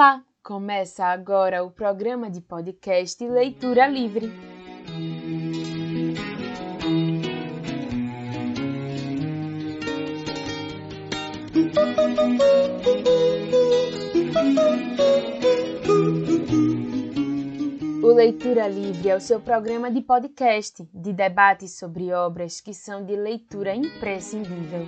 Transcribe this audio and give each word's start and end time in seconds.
Olá! 0.00 0.24
Começa 0.42 1.04
agora 1.04 1.62
o 1.62 1.70
programa 1.70 2.30
de 2.30 2.40
podcast 2.40 3.22
Leitura 3.22 3.86
Livre. 3.86 4.32
O 18.02 18.14
Leitura 18.14 18.66
Livre 18.68 19.10
é 19.10 19.14
o 19.14 19.20
seu 19.20 19.38
programa 19.38 19.90
de 19.90 20.00
podcast 20.00 20.82
de 20.94 21.12
debates 21.12 21.76
sobre 21.76 22.10
obras 22.10 22.58
que 22.58 22.72
são 22.72 23.04
de 23.04 23.14
leitura 23.14 23.74
imprescindível. 23.74 24.86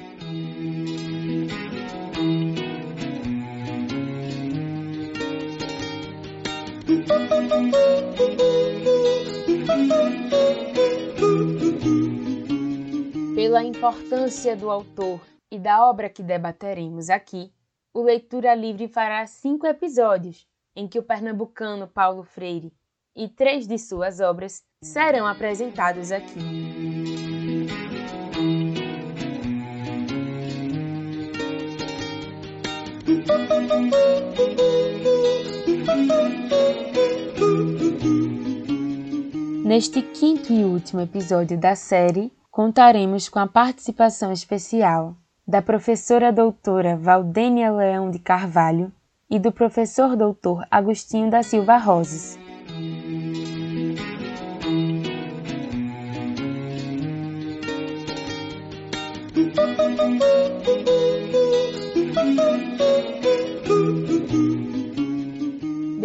Pela 13.34 13.62
importância 13.64 14.56
do 14.56 14.70
autor 14.70 15.20
e 15.50 15.58
da 15.58 15.88
obra 15.88 16.08
que 16.08 16.22
debateremos 16.22 17.10
aqui, 17.10 17.52
o 17.92 18.02
Leitura 18.02 18.54
Livre 18.54 18.88
fará 18.88 19.26
cinco 19.26 19.66
episódios 19.66 20.46
em 20.74 20.88
que 20.88 20.98
o 20.98 21.02
pernambucano 21.02 21.86
Paulo 21.86 22.22
Freire 22.22 22.72
e 23.14 23.28
três 23.28 23.66
de 23.66 23.78
suas 23.78 24.20
obras 24.20 24.62
serão 24.82 25.26
apresentados 25.26 26.10
aqui. 26.10 26.40
Neste 39.72 40.02
quinto 40.02 40.52
e 40.52 40.66
último 40.66 41.00
episódio 41.00 41.56
da 41.56 41.74
série, 41.74 42.30
contaremos 42.50 43.30
com 43.30 43.38
a 43.38 43.46
participação 43.46 44.30
especial 44.30 45.16
da 45.48 45.62
professora 45.62 46.30
doutora 46.30 46.94
Valdênia 46.94 47.72
Leão 47.72 48.10
de 48.10 48.18
Carvalho 48.18 48.92
e 49.30 49.38
do 49.38 49.50
professor 49.50 50.14
doutor 50.14 50.66
Agostinho 50.70 51.30
da 51.30 51.42
Silva 51.42 51.78
Roses. 51.78 52.38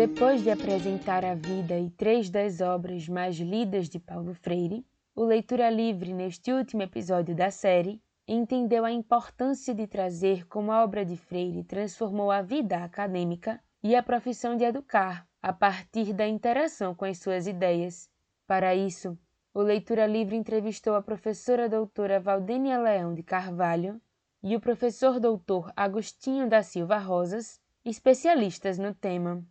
Depois 0.09 0.41
de 0.41 0.50
apresentar 0.50 1.25
a 1.25 1.36
vida 1.36 1.77
e 1.77 1.89
três 1.89 2.30
das 2.30 2.61
obras 2.61 3.09
mais 3.09 3.36
lidas 3.36 3.89
de 3.89 4.00
Paulo 4.00 4.33
Freire, 4.33 4.88
o 5.13 5.22
Leitura 5.22 5.69
Livre, 5.69 6.13
neste 6.13 6.50
último 6.53 6.81
episódio 6.81 7.36
da 7.36 7.52
série, 7.52 8.02
entendeu 8.25 8.85
a 8.85 8.91
importância 8.91 9.75
de 9.75 9.85
trazer 9.85 10.47
como 10.47 10.72
a 10.72 10.81
obra 10.81 11.03
de 11.03 11.17
Freire 11.17 11.61
transformou 11.61 12.31
a 12.31 12.41
vida 12.41 12.78
acadêmica 12.78 13.61
e 13.83 13.97
a 13.97 14.02
profissão 14.02 14.55
de 14.55 14.63
educar, 14.63 15.28
a 15.41 15.52
partir 15.52 16.13
da 16.13 16.25
interação 16.25 16.95
com 16.95 17.03
as 17.03 17.17
suas 17.17 17.45
ideias. 17.45 18.09
Para 18.47 18.73
isso, 18.73 19.19
o 19.53 19.61
Leitura 19.61 20.08
Livre 20.08 20.38
entrevistou 20.38 20.95
a 20.95 21.02
professora 21.02 21.67
doutora 21.67 22.17
Valdênia 22.17 22.80
Leão 22.80 23.13
de 23.13 23.23
Carvalho 23.23 24.02
e 24.41 24.55
o 24.55 24.61
professor 24.61 25.19
doutor 25.19 25.69
Agostinho 25.75 26.47
da 26.47 26.63
Silva 26.63 26.97
Rosas, 26.97 27.59
especialistas 27.83 28.80
no 28.80 28.95
tema. 28.95 29.45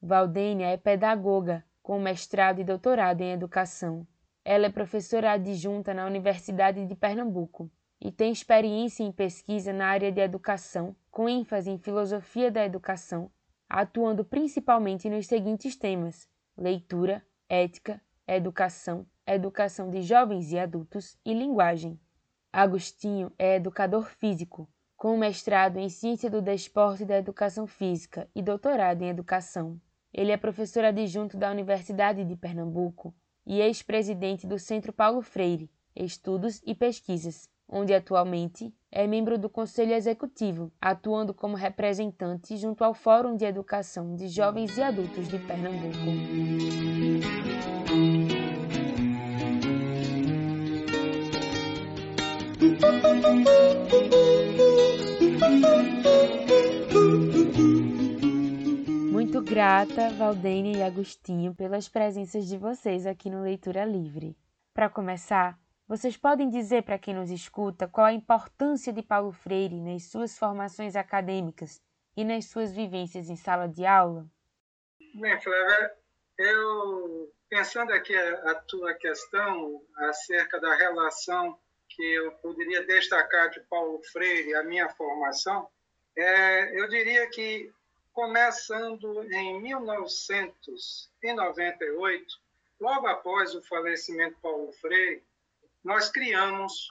Valdênia 0.00 0.68
é 0.68 0.76
pedagoga, 0.76 1.64
com 1.82 1.98
mestrado 1.98 2.60
e 2.60 2.64
doutorado 2.64 3.20
em 3.20 3.32
educação. 3.32 4.06
Ela 4.44 4.66
é 4.66 4.70
professora 4.70 5.32
adjunta 5.32 5.92
na 5.92 6.06
Universidade 6.06 6.86
de 6.86 6.94
Pernambuco 6.94 7.68
e 8.00 8.12
tem 8.12 8.30
experiência 8.30 9.02
em 9.02 9.10
pesquisa 9.10 9.72
na 9.72 9.88
área 9.88 10.12
de 10.12 10.20
educação, 10.20 10.94
com 11.10 11.28
ênfase 11.28 11.70
em 11.70 11.78
filosofia 11.78 12.48
da 12.48 12.64
educação, 12.64 13.28
atuando 13.68 14.24
principalmente 14.24 15.10
nos 15.10 15.26
seguintes 15.26 15.74
temas: 15.74 16.28
leitura, 16.56 17.20
ética, 17.48 18.00
educação, 18.24 19.04
educação 19.26 19.90
de 19.90 20.00
jovens 20.02 20.52
e 20.52 20.58
adultos 20.60 21.18
e 21.24 21.34
linguagem. 21.34 21.98
Agostinho 22.52 23.32
é 23.36 23.56
educador 23.56 24.04
físico, 24.04 24.70
com 24.96 25.18
mestrado 25.18 25.76
em 25.76 25.88
ciência 25.88 26.30
do 26.30 26.40
desporto 26.40 27.02
e 27.02 27.06
da 27.06 27.18
educação 27.18 27.66
física 27.66 28.30
e 28.32 28.40
doutorado 28.40 29.02
em 29.02 29.08
educação. 29.08 29.80
Ele 30.18 30.32
é 30.32 30.36
professor 30.36 30.84
adjunto 30.84 31.36
da 31.36 31.48
Universidade 31.48 32.24
de 32.24 32.34
Pernambuco 32.34 33.14
e 33.46 33.60
ex-presidente 33.60 34.48
do 34.48 34.58
Centro 34.58 34.92
Paulo 34.92 35.22
Freire, 35.22 35.70
Estudos 35.94 36.60
e 36.66 36.74
Pesquisas, 36.74 37.48
onde 37.68 37.94
atualmente 37.94 38.74
é 38.90 39.06
membro 39.06 39.38
do 39.38 39.48
Conselho 39.48 39.92
Executivo, 39.92 40.72
atuando 40.80 41.32
como 41.32 41.54
representante 41.54 42.56
junto 42.56 42.82
ao 42.82 42.94
Fórum 42.94 43.36
de 43.36 43.44
Educação 43.44 44.16
de 44.16 44.26
Jovens 44.26 44.76
e 44.76 44.82
Adultos 44.82 45.28
de 45.28 45.38
Pernambuco. 45.38 45.96
Muito 59.38 59.50
grata, 59.50 60.10
Valdênia 60.18 60.78
e 60.78 60.82
Agostinho, 60.82 61.54
pelas 61.54 61.88
presenças 61.88 62.48
de 62.48 62.58
vocês 62.58 63.06
aqui 63.06 63.30
no 63.30 63.40
Leitura 63.40 63.84
Livre. 63.84 64.36
Para 64.74 64.90
começar, 64.90 65.56
vocês 65.86 66.16
podem 66.16 66.48
dizer 66.48 66.82
para 66.82 66.98
quem 66.98 67.14
nos 67.14 67.30
escuta 67.30 67.86
qual 67.86 68.08
a 68.08 68.12
importância 68.12 68.92
de 68.92 69.00
Paulo 69.00 69.30
Freire 69.30 69.80
nas 69.80 70.10
suas 70.10 70.36
formações 70.36 70.96
acadêmicas 70.96 71.80
e 72.16 72.24
nas 72.24 72.46
suas 72.46 72.72
vivências 72.72 73.30
em 73.30 73.36
sala 73.36 73.68
de 73.68 73.86
aula? 73.86 74.26
Bem, 75.14 75.40
Flávia, 75.40 75.92
eu 76.36 77.32
pensando 77.48 77.92
aqui 77.92 78.16
a, 78.16 78.50
a 78.50 78.54
tua 78.56 78.92
questão 78.94 79.80
acerca 79.98 80.58
da 80.58 80.74
relação 80.74 81.56
que 81.90 82.02
eu 82.02 82.32
poderia 82.42 82.84
destacar 82.84 83.50
de 83.50 83.60
Paulo 83.70 84.02
Freire, 84.10 84.56
a 84.56 84.64
minha 84.64 84.88
formação, 84.88 85.68
é, 86.16 86.80
eu 86.80 86.88
diria 86.88 87.30
que 87.30 87.72
começando 88.18 89.22
em 89.32 89.62
1998, 89.62 92.26
logo 92.80 93.06
após 93.06 93.54
o 93.54 93.62
falecimento 93.62 94.34
de 94.34 94.40
Paulo 94.40 94.72
Freire, 94.72 95.22
nós 95.84 96.10
criamos 96.10 96.88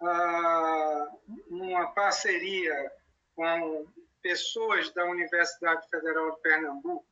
ah, 0.00 1.08
uma 1.48 1.88
parceria 1.88 2.92
com 3.34 3.88
pessoas 4.22 4.88
da 4.92 5.04
Universidade 5.06 5.88
Federal 5.88 6.30
de 6.30 6.40
Pernambuco, 6.42 7.04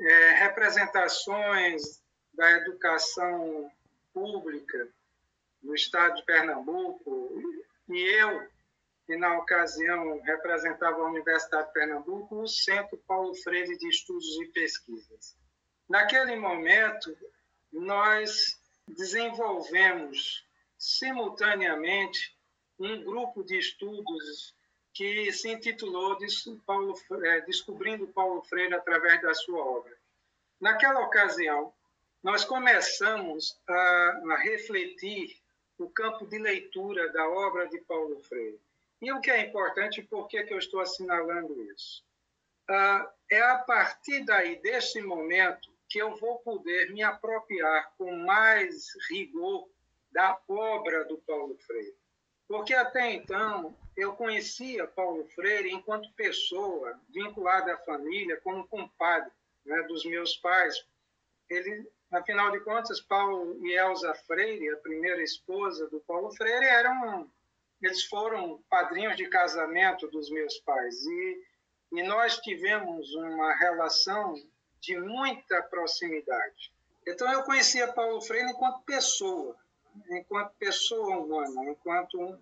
é, 0.00 0.30
representações 0.30 2.02
da 2.32 2.50
educação 2.52 3.70
pública 4.14 4.88
no 5.62 5.74
estado 5.74 6.14
de 6.14 6.24
Pernambuco, 6.24 7.42
e 7.90 7.98
eu 7.98 8.48
que 9.06 9.16
na 9.16 9.38
ocasião 9.38 10.20
representava 10.22 10.96
a 10.96 11.08
Universidade 11.08 11.68
de 11.68 11.72
Pernambuco, 11.72 12.42
o 12.42 12.48
Centro 12.48 12.98
Paulo 13.06 13.34
Freire 13.36 13.78
de 13.78 13.88
Estudos 13.88 14.40
e 14.42 14.46
Pesquisas. 14.46 15.36
Naquele 15.88 16.34
momento, 16.34 17.16
nós 17.70 18.60
desenvolvemos 18.88 20.44
simultaneamente 20.76 22.36
um 22.78 23.02
grupo 23.04 23.44
de 23.44 23.56
estudos 23.56 24.54
que 24.92 25.32
se 25.32 25.50
intitulou 25.50 26.18
é, 27.24 27.40
Descobrindo 27.42 28.08
Paulo 28.08 28.42
Freire 28.42 28.74
através 28.74 29.22
da 29.22 29.34
sua 29.34 29.64
obra. 29.64 29.96
Naquela 30.60 31.00
ocasião, 31.00 31.72
nós 32.22 32.44
começamos 32.44 33.60
a, 33.68 34.20
a 34.32 34.36
refletir 34.38 35.36
o 35.78 35.88
campo 35.90 36.26
de 36.26 36.38
leitura 36.38 37.12
da 37.12 37.28
obra 37.28 37.68
de 37.68 37.78
Paulo 37.82 38.20
Freire. 38.22 38.58
E 39.00 39.12
o 39.12 39.20
que 39.20 39.30
é 39.30 39.40
importante, 39.40 40.02
por 40.02 40.26
que, 40.28 40.42
que 40.44 40.54
eu 40.54 40.58
estou 40.58 40.80
assinalando 40.80 41.60
isso? 41.72 42.04
Ah, 42.68 43.12
é 43.30 43.40
a 43.40 43.58
partir 43.58 44.24
daí, 44.24 44.56
desse 44.56 45.00
momento, 45.00 45.70
que 45.88 45.98
eu 45.98 46.16
vou 46.16 46.38
poder 46.38 46.90
me 46.92 47.02
apropriar 47.02 47.92
com 47.96 48.16
mais 48.16 48.88
rigor 49.10 49.68
da 50.10 50.40
obra 50.48 51.04
do 51.04 51.18
Paulo 51.18 51.56
Freire. 51.58 51.94
Porque 52.48 52.74
até 52.74 53.12
então 53.12 53.76
eu 53.96 54.14
conhecia 54.14 54.86
Paulo 54.86 55.26
Freire 55.34 55.70
enquanto 55.70 56.12
pessoa 56.14 56.98
vinculada 57.10 57.74
à 57.74 57.78
família, 57.78 58.40
como 58.42 58.66
compadre 58.68 59.30
né, 59.64 59.82
dos 59.82 60.04
meus 60.04 60.36
pais. 60.36 60.74
Ele, 61.50 61.88
afinal 62.10 62.50
de 62.50 62.60
contas, 62.60 63.00
Paulo 63.00 63.58
e 63.66 63.74
Elza 63.74 64.14
Freire, 64.26 64.70
a 64.70 64.76
primeira 64.78 65.22
esposa 65.22 65.88
do 65.88 66.00
Paulo 66.00 66.34
Freire, 66.34 66.66
eram 66.66 67.30
eles 67.82 68.04
foram 68.04 68.62
padrinhos 68.68 69.16
de 69.16 69.28
casamento 69.28 70.08
dos 70.08 70.30
meus 70.30 70.58
pais. 70.60 71.04
E 71.04 71.42
e 71.92 72.02
nós 72.02 72.38
tivemos 72.38 73.14
uma 73.14 73.54
relação 73.54 74.34
de 74.80 74.98
muita 74.98 75.62
proximidade. 75.62 76.72
Então 77.06 77.30
eu 77.32 77.42
conhecia 77.44 77.92
Paulo 77.92 78.20
Freire 78.20 78.50
enquanto 78.50 78.82
pessoa, 78.82 79.56
enquanto 80.10 80.52
pessoa 80.58 81.18
humana, 81.18 81.70
enquanto 81.70 82.20
um, 82.20 82.38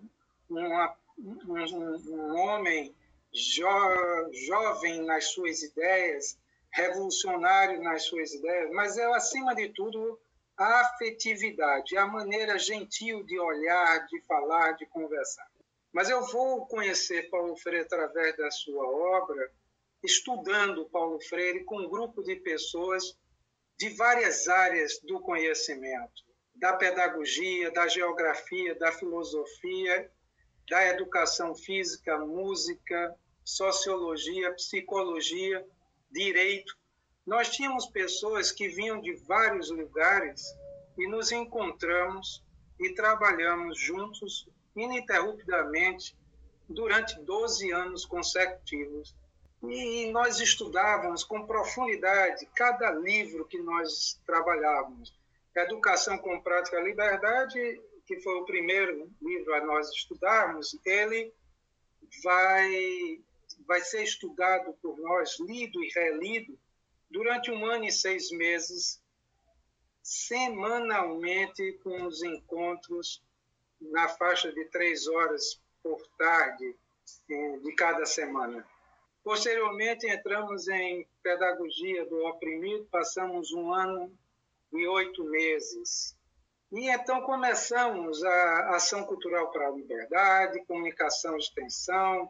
uma, 0.49 0.95
um, 1.17 1.95
um 2.09 2.35
homem 2.37 2.93
jo, 3.31 4.33
jovem 4.47 5.01
nas 5.03 5.25
suas 5.25 5.61
ideias, 5.61 6.37
revolucionário 6.71 7.81
nas 7.81 8.03
suas 8.03 8.33
ideias, 8.33 8.71
mas 8.71 8.97
é, 8.97 9.05
acima 9.13 9.55
de 9.55 9.69
tudo, 9.69 10.19
a 10.57 10.81
afetividade, 10.81 11.97
a 11.97 12.05
maneira 12.05 12.57
gentil 12.57 13.23
de 13.23 13.39
olhar, 13.39 14.05
de 14.07 14.21
falar, 14.21 14.73
de 14.73 14.85
conversar. 14.85 15.47
Mas 15.91 16.09
eu 16.09 16.21
vou 16.27 16.65
conhecer 16.67 17.29
Paulo 17.29 17.55
Freire 17.57 17.85
através 17.85 18.35
da 18.37 18.51
sua 18.51 18.85
obra, 18.85 19.51
estudando 20.03 20.89
Paulo 20.89 21.19
Freire 21.21 21.63
com 21.63 21.79
um 21.79 21.89
grupo 21.89 22.21
de 22.21 22.35
pessoas 22.37 23.17
de 23.77 23.89
várias 23.89 24.47
áreas 24.47 24.99
do 24.99 25.19
conhecimento, 25.19 26.23
da 26.55 26.73
pedagogia, 26.73 27.71
da 27.71 27.87
geografia, 27.87 28.75
da 28.75 28.91
filosofia, 28.91 30.09
da 30.69 30.85
educação 30.87 31.53
física, 31.53 32.17
música, 32.17 33.15
sociologia, 33.43 34.53
psicologia, 34.53 35.65
direito. 36.09 36.75
Nós 37.25 37.49
tínhamos 37.49 37.87
pessoas 37.87 38.51
que 38.51 38.67
vinham 38.67 39.01
de 39.01 39.13
vários 39.13 39.71
lugares 39.71 40.43
e 40.97 41.07
nos 41.07 41.31
encontramos 41.31 42.43
e 42.79 42.93
trabalhamos 42.93 43.79
juntos 43.79 44.47
ininterruptamente 44.75 46.15
durante 46.69 47.19
12 47.21 47.71
anos 47.71 48.05
consecutivos. 48.05 49.15
E 49.63 50.11
nós 50.11 50.39
estudávamos 50.39 51.23
com 51.23 51.47
profundidade 51.47 52.45
cada 52.55 52.91
livro 52.91 53.45
que 53.45 53.57
nós 53.57 54.21
trabalhávamos. 54.25 55.13
Educação 55.55 56.17
com 56.17 56.41
Prática 56.41 56.79
Liberdade, 56.79 57.81
que 58.05 58.19
foi 58.21 58.35
o 58.35 58.45
primeiro 58.45 59.09
livro 59.21 59.55
a 59.55 59.65
nós 59.65 59.89
estudarmos, 59.89 60.77
ele 60.85 61.33
vai, 62.23 63.19
vai 63.65 63.81
ser 63.81 64.03
estudado 64.03 64.73
por 64.81 64.99
nós, 64.99 65.39
lido 65.39 65.83
e 65.83 65.89
relido, 65.89 66.59
durante 67.15 67.49
um 67.49 67.65
ano 67.65 67.85
e 67.85 67.91
seis 67.93 68.29
meses, 68.29 69.01
semanalmente, 70.03 71.79
com 71.81 72.03
os 72.03 72.21
encontros 72.21 73.23
na 73.79 74.09
faixa 74.09 74.51
de 74.51 74.65
três 74.65 75.07
horas 75.07 75.61
por 75.81 76.05
tarde 76.17 76.75
eh, 77.29 77.57
de 77.59 77.73
cada 77.73 78.05
semana. 78.05 78.67
Posteriormente, 79.23 80.05
entramos 80.05 80.67
em 80.67 81.07
pedagogia 81.23 82.05
do 82.05 82.21
oprimido, 82.25 82.85
passamos 82.91 83.53
um 83.53 83.73
ano 83.73 84.11
e 84.73 84.85
oito 84.85 85.23
meses. 85.23 86.17
E 86.69 86.89
então 86.89 87.21
começamos 87.21 88.21
a 88.25 88.75
ação 88.75 89.05
cultural 89.05 89.51
para 89.51 89.69
a 89.69 89.71
liberdade, 89.71 90.65
comunicação 90.65 91.37
e 91.37 91.39
extensão, 91.39 92.29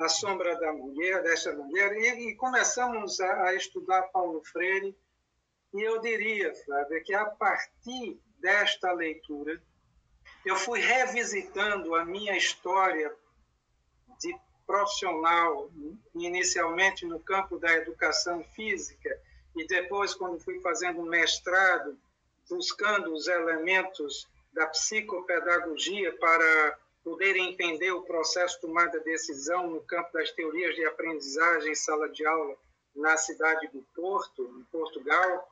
a 0.00 0.08
sombra 0.08 0.56
da 0.56 0.72
mulher, 0.72 1.22
desta 1.22 1.52
mulher, 1.52 1.92
e, 1.92 2.30
e 2.30 2.34
começamos 2.34 3.20
a, 3.20 3.48
a, 3.48 3.54
estudar 3.54 4.02
Paulo 4.04 4.42
Freire. 4.44 4.96
E 5.74 5.82
eu 5.82 6.00
diria, 6.00 6.54
Flávia, 6.64 7.02
que 7.02 7.14
a 7.14 7.26
partir 7.26 8.18
desta 8.38 8.92
leitura, 8.92 9.62
eu 10.44 10.56
fui 10.56 10.80
revisitando 10.80 11.94
a 11.94 12.04
minha 12.04 12.36
história 12.36 13.14
de 14.20 14.34
profissional, 14.66 15.70
inicialmente 16.14 17.04
no 17.04 17.20
campo 17.20 17.58
da 17.58 17.72
educação 17.74 18.42
física, 18.54 19.20
e 19.54 19.66
depois, 19.66 20.14
quando 20.14 20.40
fui 20.40 20.60
fazendo 20.60 21.02
mestrado, 21.02 21.98
buscando 22.48 23.12
os 23.12 23.28
elementos 23.28 24.26
da 24.52 24.66
psicopedagogia 24.66 26.16
para 26.18 26.78
poder 27.02 27.36
entender 27.36 27.92
o 27.92 28.02
processo 28.02 28.56
de 28.56 28.60
tomada 28.62 28.98
de 28.98 29.04
decisão 29.04 29.70
no 29.70 29.80
campo 29.82 30.12
das 30.12 30.30
teorias 30.32 30.74
de 30.74 30.84
aprendizagem 30.84 31.72
em 31.72 31.74
sala 31.74 32.08
de 32.08 32.24
aula 32.26 32.56
na 32.94 33.16
cidade 33.16 33.68
do 33.68 33.82
Porto, 33.94 34.42
em 34.58 34.64
Portugal, 34.64 35.48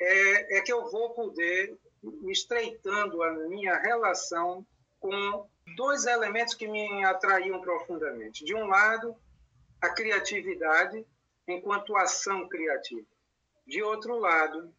é, 0.00 0.58
é 0.58 0.60
que 0.60 0.72
eu 0.72 0.90
vou 0.90 1.10
poder 1.10 1.76
estreitando 2.28 3.22
a 3.22 3.32
minha 3.32 3.76
relação 3.76 4.64
com 5.00 5.48
dois 5.76 6.06
elementos 6.06 6.54
que 6.54 6.68
me 6.68 7.04
atraíam 7.04 7.60
profundamente. 7.60 8.44
De 8.44 8.54
um 8.54 8.66
lado, 8.66 9.16
a 9.80 9.88
criatividade 9.88 11.04
enquanto 11.48 11.96
ação 11.96 12.48
criativa. 12.48 13.06
De 13.66 13.82
outro 13.82 14.18
lado, 14.18 14.72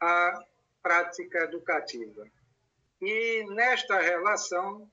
a 0.00 0.44
prática 0.82 1.40
educativa. 1.40 2.26
E 3.00 3.44
nesta 3.50 4.00
relação, 4.00 4.90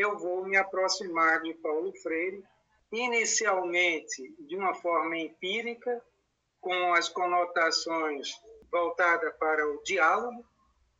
eu 0.00 0.18
vou 0.18 0.44
me 0.46 0.56
aproximar 0.56 1.42
de 1.42 1.52
Paulo 1.54 1.92
Freire, 1.92 2.42
inicialmente 2.90 4.34
de 4.40 4.56
uma 4.56 4.74
forma 4.74 5.16
empírica, 5.16 6.02
com 6.60 6.94
as 6.94 7.08
conotações 7.08 8.40
voltadas 8.70 9.34
para 9.36 9.66
o 9.66 9.82
diálogo, 9.82 10.44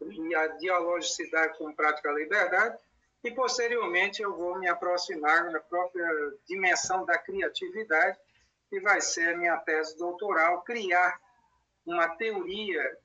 e 0.02 0.35
a 0.35 0.47
dialogicidade 0.49 1.58
com 1.58 1.75
prática 1.75 2.08
da 2.08 2.19
liberdade, 2.19 2.79
e 3.23 3.31
posteriormente 3.31 4.23
eu 4.23 4.35
vou 4.35 4.58
me 4.58 4.69
aproximar 4.69 5.50
da 5.50 5.61
própria 5.61 6.08
dimensão 6.47 7.05
da 7.05 7.19
criatividade, 7.19 8.19
que 8.70 8.81
vai 8.81 9.00
ser 9.00 9.35
a 9.35 9.37
minha 9.37 9.56
tese 9.58 9.99
doutoral, 9.99 10.62
criar 10.62 11.20
uma 11.85 12.08
teoria 12.17 12.97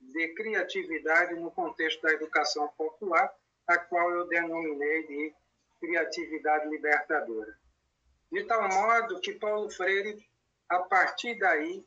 de 0.00 0.28
criatividade 0.34 1.34
no 1.34 1.50
contexto 1.50 2.02
da 2.02 2.12
educação 2.12 2.68
popular, 2.76 3.32
a 3.66 3.78
qual 3.78 4.10
eu 4.10 4.26
denominei 4.26 5.06
de 5.06 5.34
criatividade 5.82 6.68
libertadora. 6.68 7.58
De 8.30 8.44
tal 8.44 8.68
modo 8.68 9.20
que 9.20 9.34
Paulo 9.34 9.68
Freire, 9.68 10.24
a 10.68 10.78
partir 10.78 11.36
daí, 11.38 11.84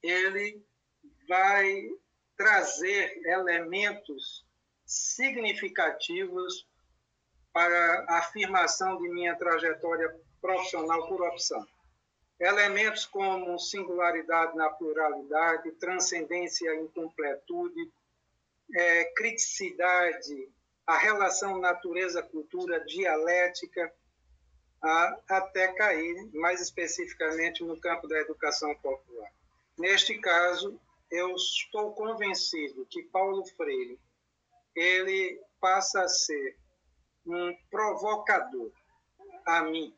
ele 0.00 0.64
vai 1.28 1.90
trazer 2.36 3.20
elementos 3.26 4.46
significativos 4.86 6.66
para 7.52 8.04
a 8.08 8.18
afirmação 8.18 8.96
de 9.02 9.08
minha 9.08 9.34
trajetória 9.34 10.14
profissional 10.40 11.08
por 11.08 11.20
opção. 11.22 11.66
Elementos 12.38 13.04
como 13.04 13.58
singularidade 13.58 14.56
na 14.56 14.70
pluralidade, 14.70 15.72
transcendência 15.72 16.74
em 16.76 16.86
completude, 16.88 17.92
é, 18.74 19.04
criticidade, 19.16 20.48
a 20.86 20.98
relação 20.98 21.58
natureza-cultura, 21.58 22.84
dialética, 22.84 23.92
até 25.28 25.68
cair 25.68 26.28
mais 26.34 26.60
especificamente 26.60 27.62
no 27.62 27.80
campo 27.80 28.08
da 28.08 28.18
educação 28.18 28.74
popular. 28.76 29.30
Neste 29.78 30.18
caso, 30.18 30.78
eu 31.10 31.34
estou 31.36 31.92
convencido 31.94 32.86
que 32.90 33.02
Paulo 33.04 33.44
Freire 33.44 33.98
ele 34.74 35.40
passa 35.60 36.02
a 36.02 36.08
ser 36.08 36.56
um 37.24 37.54
provocador 37.70 38.72
a 39.46 39.62
mim, 39.62 39.94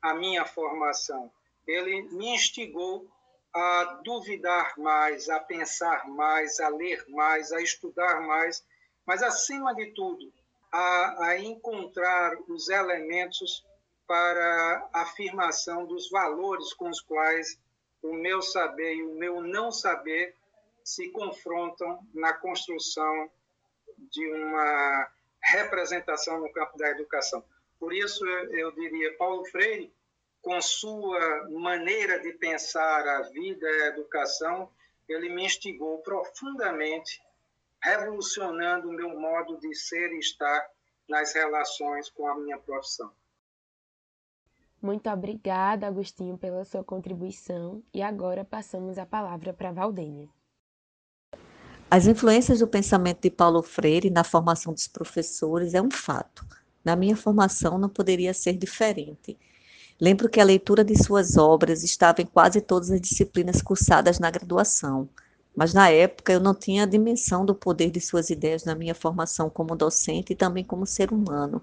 a 0.00 0.14
minha 0.14 0.46
formação. 0.46 1.30
Ele 1.66 2.02
me 2.02 2.28
instigou 2.34 3.06
a 3.52 4.00
duvidar 4.02 4.78
mais, 4.78 5.28
a 5.28 5.38
pensar 5.38 6.08
mais, 6.08 6.58
a 6.58 6.68
ler 6.68 7.04
mais, 7.08 7.52
a 7.52 7.60
estudar 7.60 8.22
mais, 8.22 8.64
mas, 9.06 9.22
acima 9.22 9.74
de 9.74 9.86
tudo, 9.92 10.32
a, 10.70 11.26
a 11.26 11.38
encontrar 11.38 12.36
os 12.48 12.68
elementos 12.68 13.64
para 14.06 14.88
a 14.92 15.02
afirmação 15.02 15.86
dos 15.86 16.10
valores 16.10 16.72
com 16.74 16.88
os 16.88 17.00
quais 17.00 17.58
o 18.02 18.12
meu 18.12 18.42
saber 18.42 18.96
e 18.96 19.02
o 19.02 19.14
meu 19.14 19.40
não 19.40 19.70
saber 19.70 20.34
se 20.84 21.08
confrontam 21.10 22.00
na 22.12 22.32
construção 22.32 23.30
de 24.10 24.26
uma 24.32 25.08
representação 25.42 26.40
no 26.40 26.52
campo 26.52 26.76
da 26.76 26.90
educação. 26.90 27.44
Por 27.78 27.92
isso, 27.92 28.24
eu 28.26 28.72
diria, 28.72 29.16
Paulo 29.16 29.44
Freire, 29.46 29.92
com 30.40 30.60
sua 30.60 31.48
maneira 31.50 32.18
de 32.18 32.32
pensar 32.32 33.06
a 33.06 33.22
vida 33.22 33.68
e 33.68 33.82
a 33.82 33.86
educação, 33.88 34.70
ele 35.08 35.28
me 35.28 35.44
instigou 35.44 35.98
profundamente, 35.98 37.22
revolucionando 37.82 38.88
o 38.88 38.92
meu 38.92 39.18
modo 39.18 39.58
de 39.58 39.74
ser 39.74 40.12
e 40.12 40.18
estar 40.18 40.66
nas 41.08 41.34
relações 41.34 42.08
com 42.10 42.26
a 42.28 42.38
minha 42.38 42.58
profissão. 42.58 43.10
Muito 44.80 45.08
obrigada, 45.10 45.86
Agostinho, 45.86 46.36
pela 46.36 46.64
sua 46.64 46.82
contribuição. 46.82 47.82
E 47.94 48.02
agora 48.02 48.44
passamos 48.44 48.98
a 48.98 49.06
palavra 49.06 49.52
para 49.52 49.70
Valdênia. 49.70 50.28
As 51.90 52.06
influências 52.06 52.60
do 52.60 52.66
pensamento 52.66 53.20
de 53.20 53.30
Paulo 53.30 53.62
Freire 53.62 54.10
na 54.10 54.24
formação 54.24 54.72
dos 54.72 54.88
professores 54.88 55.74
é 55.74 55.82
um 55.82 55.90
fato. 55.90 56.44
Na 56.84 56.96
minha 56.96 57.16
formação 57.16 57.78
não 57.78 57.88
poderia 57.88 58.34
ser 58.34 58.54
diferente. 58.54 59.38
Lembro 60.00 60.28
que 60.28 60.40
a 60.40 60.44
leitura 60.44 60.84
de 60.84 61.00
suas 61.00 61.36
obras 61.36 61.84
estava 61.84 62.22
em 62.22 62.26
quase 62.26 62.60
todas 62.60 62.90
as 62.90 63.00
disciplinas 63.00 63.62
cursadas 63.62 64.18
na 64.18 64.30
graduação, 64.30 65.08
mas 65.54 65.74
na 65.74 65.88
época 65.90 66.32
eu 66.32 66.40
não 66.40 66.54
tinha 66.54 66.84
a 66.84 66.86
dimensão 66.86 67.44
do 67.44 67.54
poder 67.54 67.90
de 67.90 68.00
suas 68.00 68.30
ideias 68.30 68.64
na 68.64 68.74
minha 68.74 68.94
formação 68.94 69.50
como 69.50 69.76
docente 69.76 70.32
e 70.32 70.36
também 70.36 70.64
como 70.64 70.86
ser 70.86 71.12
humano. 71.12 71.62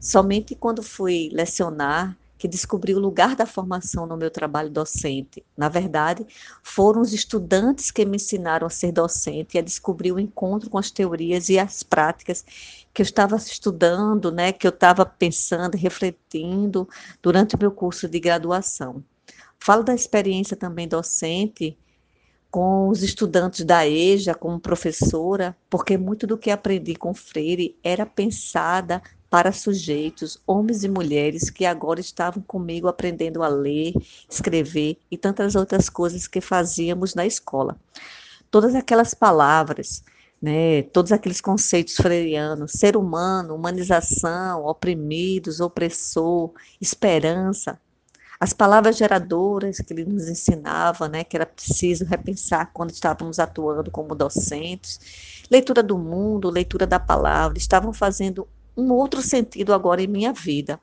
Somente 0.00 0.54
quando 0.54 0.82
fui 0.82 1.30
lecionar 1.32 2.16
que 2.42 2.48
descobri 2.48 2.92
o 2.92 2.98
lugar 2.98 3.36
da 3.36 3.46
formação 3.46 4.04
no 4.04 4.16
meu 4.16 4.28
trabalho 4.28 4.68
docente. 4.68 5.44
Na 5.56 5.68
verdade, 5.68 6.26
foram 6.60 7.00
os 7.00 7.12
estudantes 7.12 7.92
que 7.92 8.04
me 8.04 8.16
ensinaram 8.16 8.66
a 8.66 8.70
ser 8.70 8.90
docente 8.90 9.54
e 9.54 9.58
a 9.60 9.62
descobrir 9.62 10.10
o 10.10 10.18
encontro 10.18 10.68
com 10.68 10.76
as 10.76 10.90
teorias 10.90 11.48
e 11.48 11.56
as 11.56 11.84
práticas 11.84 12.44
que 12.92 13.00
eu 13.00 13.04
estava 13.04 13.36
estudando, 13.36 14.32
né, 14.32 14.50
que 14.52 14.66
eu 14.66 14.70
estava 14.70 15.06
pensando, 15.06 15.76
refletindo 15.76 16.88
durante 17.22 17.54
o 17.54 17.58
meu 17.60 17.70
curso 17.70 18.08
de 18.08 18.18
graduação. 18.18 19.04
Falo 19.60 19.84
da 19.84 19.94
experiência 19.94 20.56
também 20.56 20.88
docente 20.88 21.78
com 22.52 22.90
os 22.90 23.02
estudantes 23.02 23.64
da 23.64 23.88
EJA 23.88 24.34
como 24.34 24.60
professora, 24.60 25.56
porque 25.70 25.96
muito 25.96 26.26
do 26.26 26.36
que 26.36 26.50
aprendi 26.50 26.94
com 26.94 27.14
Freire 27.14 27.74
era 27.82 28.04
pensada 28.04 29.02
para 29.30 29.52
sujeitos, 29.52 30.38
homens 30.46 30.84
e 30.84 30.88
mulheres 30.88 31.48
que 31.48 31.64
agora 31.64 31.98
estavam 31.98 32.42
comigo 32.42 32.88
aprendendo 32.88 33.42
a 33.42 33.48
ler, 33.48 33.94
escrever 34.28 34.98
e 35.10 35.16
tantas 35.16 35.54
outras 35.54 35.88
coisas 35.88 36.28
que 36.28 36.42
fazíamos 36.42 37.14
na 37.14 37.24
escola. 37.24 37.80
Todas 38.50 38.74
aquelas 38.74 39.14
palavras, 39.14 40.04
né, 40.40 40.82
todos 40.82 41.10
aqueles 41.10 41.40
conceitos 41.40 41.96
freirianos, 41.96 42.72
ser 42.72 42.98
humano, 42.98 43.54
humanização, 43.54 44.66
oprimidos, 44.66 45.58
opressor, 45.58 46.52
esperança, 46.78 47.80
as 48.42 48.52
palavras 48.52 48.96
geradoras 48.96 49.76
que 49.76 49.92
ele 49.92 50.04
nos 50.04 50.28
ensinava, 50.28 51.08
né, 51.08 51.22
que 51.22 51.36
era 51.36 51.46
preciso 51.46 52.04
repensar 52.04 52.72
quando 52.74 52.90
estávamos 52.90 53.38
atuando 53.38 53.88
como 53.88 54.16
docentes, 54.16 55.46
leitura 55.48 55.80
do 55.80 55.96
mundo, 55.96 56.50
leitura 56.50 56.84
da 56.84 56.98
palavra, 56.98 57.56
estavam 57.56 57.92
fazendo 57.92 58.48
um 58.76 58.90
outro 58.90 59.22
sentido 59.22 59.72
agora 59.72 60.02
em 60.02 60.08
minha 60.08 60.32
vida. 60.32 60.80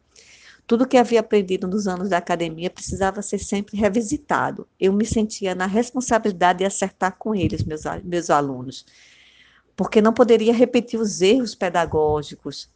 Tudo 0.66 0.88
que 0.88 0.96
havia 0.96 1.20
aprendido 1.20 1.68
nos 1.68 1.86
anos 1.86 2.08
da 2.08 2.18
academia 2.18 2.70
precisava 2.70 3.22
ser 3.22 3.40
sempre 3.40 3.76
revisitado. 3.76 4.66
Eu 4.80 4.94
me 4.94 5.06
sentia 5.06 5.54
na 5.54 5.66
responsabilidade 5.66 6.60
de 6.60 6.66
acertar 6.66 7.18
com 7.20 7.36
eles, 7.36 7.62
meus, 7.66 7.82
meus 8.06 8.30
alunos, 8.30 8.86
porque 9.76 10.02
não 10.02 10.14
poderia 10.14 10.54
repetir 10.54 10.98
os 10.98 11.20
erros 11.20 11.56
pedagógicos, 11.56 12.70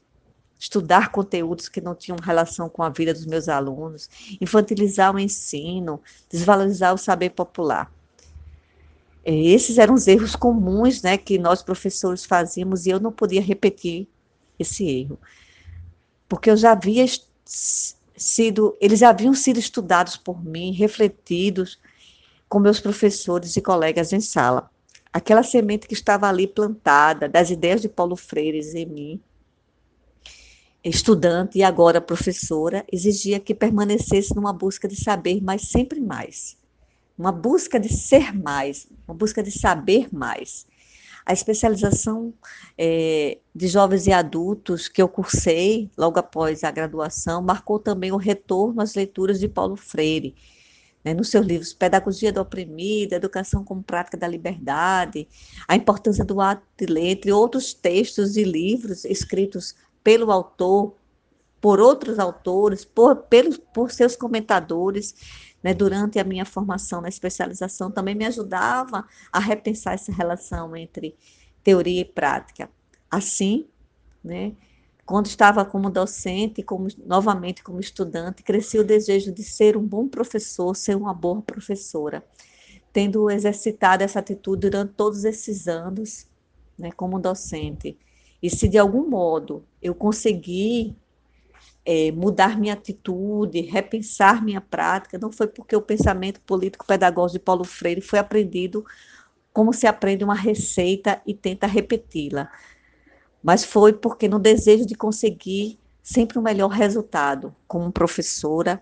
estudar 0.63 1.11
conteúdos 1.11 1.67
que 1.67 1.81
não 1.81 1.93
tinham 1.93 2.17
relação 2.23 2.69
com 2.69 2.81
a 2.83 2.89
vida 2.89 3.13
dos 3.13 3.25
meus 3.25 3.49
alunos, 3.49 4.09
infantilizar 4.39 5.13
o 5.13 5.19
ensino, 5.19 6.01
desvalorizar 6.29 6.93
o 6.93 6.97
saber 6.97 7.31
popular. 7.31 7.91
Esses 9.25 9.77
eram 9.77 9.93
os 9.93 10.07
erros 10.07 10.37
comuns 10.37 11.01
né, 11.01 11.17
que 11.17 11.37
nós 11.37 11.61
professores 11.61 12.23
fazíamos 12.23 12.85
e 12.85 12.91
eu 12.91 12.99
não 12.99 13.11
podia 13.11 13.41
repetir 13.41 14.07
esse 14.57 14.87
erro. 14.87 15.19
Porque 16.29 16.49
eu 16.49 16.55
já 16.55 16.71
havia 16.71 17.05
sido, 18.15 18.77
eles 18.79 19.03
haviam 19.03 19.33
sido 19.33 19.59
estudados 19.59 20.15
por 20.15 20.41
mim, 20.41 20.71
refletidos 20.71 21.77
com 22.47 22.57
meus 22.57 22.79
professores 22.79 23.57
e 23.57 23.61
colegas 23.61 24.13
em 24.13 24.21
sala. 24.21 24.71
Aquela 25.11 25.43
semente 25.43 25.87
que 25.87 25.93
estava 25.93 26.29
ali 26.29 26.47
plantada, 26.47 27.27
das 27.27 27.49
ideias 27.49 27.81
de 27.81 27.89
Paulo 27.89 28.15
Freire 28.15 28.61
em 28.77 28.85
mim, 28.85 29.21
estudante 30.83 31.57
e 31.57 31.63
agora 31.63 32.01
professora, 32.01 32.85
exigia 32.91 33.39
que 33.39 33.55
permanecesse 33.55 34.35
numa 34.35 34.51
busca 34.51 34.87
de 34.87 35.01
saber, 35.01 35.41
mas 35.41 35.63
sempre 35.69 36.01
mais. 36.01 36.57
Uma 37.17 37.31
busca 37.31 37.79
de 37.79 37.93
ser 37.93 38.33
mais, 38.33 38.87
uma 39.07 39.15
busca 39.15 39.41
de 39.41 39.51
saber 39.51 40.09
mais. 40.11 40.65
A 41.25 41.31
especialização 41.31 42.33
é, 42.77 43.37
de 43.55 43.67
jovens 43.67 44.07
e 44.07 44.11
adultos 44.11 44.89
que 44.89 45.01
eu 45.01 45.07
cursei 45.07 45.89
logo 45.97 46.19
após 46.19 46.65
a 46.65 46.71
graduação 46.71 47.41
marcou 47.41 47.79
também 47.79 48.11
o 48.11 48.17
retorno 48.17 48.81
às 48.81 48.93
leituras 48.93 49.39
de 49.39 49.47
Paulo 49.47 49.77
Freire, 49.77 50.35
né, 51.03 51.13
nos 51.13 51.29
seus 51.29 51.45
livros 51.45 51.73
Pedagogia 51.73 52.31
do 52.31 52.41
Oprimido, 52.41 53.13
Educação 53.13 53.63
como 53.63 53.83
Prática 53.83 54.17
da 54.17 54.27
Liberdade, 54.27 55.27
A 55.65 55.75
Importância 55.75 56.25
do 56.25 56.41
Ato 56.41 56.65
de 56.77 56.85
Ler, 56.87 57.11
entre 57.11 57.31
outros 57.31 57.73
textos 57.73 58.35
e 58.35 58.43
livros 58.43 59.05
escritos 59.05 59.75
pelo 60.03 60.31
autor, 60.31 60.95
por 61.61 61.79
outros 61.79 62.19
autores, 62.19 62.83
por, 62.83 63.15
pelos, 63.15 63.57
por 63.57 63.91
seus 63.91 64.15
comentadores, 64.15 65.15
né, 65.63 65.73
durante 65.73 66.19
a 66.19 66.23
minha 66.23 66.45
formação 66.45 66.99
na 66.99 67.07
especialização, 67.07 67.89
também 67.89 68.13
me 68.13 68.25
ajudava 68.25 69.07
a 69.31 69.39
repensar 69.39 69.93
essa 69.93 70.11
relação 70.11 70.75
entre 70.75 71.15
teoria 71.63 72.01
e 72.01 72.05
prática. 72.05 72.69
Assim, 73.09 73.65
né, 74.21 74.53
quando 75.05 75.27
estava 75.27 75.63
como 75.63 75.89
docente, 75.89 76.61
como 76.61 76.87
novamente 77.05 77.63
como 77.63 77.79
estudante, 77.79 78.43
crescia 78.43 78.81
o 78.81 78.85
desejo 78.85 79.31
de 79.31 79.43
ser 79.43 79.77
um 79.77 79.85
bom 79.85 80.07
professor, 80.07 80.75
ser 80.75 80.97
uma 80.97 81.13
boa 81.13 81.41
professora, 81.41 82.23
tendo 82.91 83.29
exercitado 83.29 84.03
essa 84.03 84.19
atitude 84.19 84.69
durante 84.69 84.93
todos 84.93 85.23
esses 85.23 85.67
anos, 85.67 86.27
né, 86.77 86.91
como 86.91 87.19
docente. 87.19 87.97
E 88.43 88.49
se 88.49 88.67
de 88.67 88.77
algum 88.77 89.09
modo 89.09 89.65
eu 89.81 89.95
conseguir 89.95 90.93
é, 91.85 92.11
mudar 92.11 92.59
minha 92.59 92.73
atitude, 92.73 93.61
repensar 93.61 94.43
minha 94.43 94.59
prática, 94.59 95.17
não 95.17 95.31
foi 95.31 95.47
porque 95.47 95.73
o 95.73 95.81
pensamento 95.81 96.41
político-pedagógico 96.41 97.39
de 97.39 97.45
Paulo 97.45 97.63
Freire 97.63 98.01
foi 98.01 98.19
aprendido 98.19 98.85
como 99.53 99.71
se 99.71 99.85
aprende 99.85 100.23
uma 100.23 100.35
receita 100.35 101.21
e 101.25 101.33
tenta 101.33 101.67
repeti-la, 101.67 102.51
mas 103.41 103.63
foi 103.63 103.93
porque 103.93 104.27
no 104.27 104.39
desejo 104.39 104.85
de 104.85 104.95
conseguir 104.95 105.79
sempre 106.01 106.39
um 106.39 106.41
melhor 106.41 106.69
resultado 106.69 107.55
como 107.67 107.91
professora, 107.91 108.81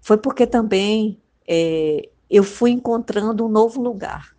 foi 0.00 0.16
porque 0.16 0.46
também 0.46 1.20
é, 1.48 2.08
eu 2.30 2.44
fui 2.44 2.70
encontrando 2.70 3.44
um 3.44 3.48
novo 3.48 3.82
lugar, 3.82 4.35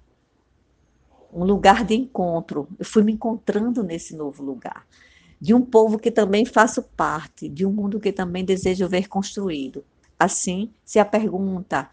um 1.31 1.43
lugar 1.43 1.83
de 1.83 1.95
encontro, 1.95 2.67
eu 2.79 2.85
fui 2.85 3.03
me 3.03 3.13
encontrando 3.13 3.83
nesse 3.83 4.15
novo 4.15 4.43
lugar 4.43 4.85
de 5.39 5.53
um 5.53 5.61
povo 5.61 5.99
que 5.99 6.11
também 6.11 6.45
faço 6.45 6.81
parte, 6.81 7.47
de 7.47 7.65
um 7.65 7.71
mundo 7.71 7.99
que 7.99 8.11
também 8.11 8.43
desejo 8.43 8.87
ver 8.87 9.07
construído. 9.07 9.83
Assim, 10.19 10.73
se 10.83 10.97
a 10.99 11.05
pergunta 11.05 11.89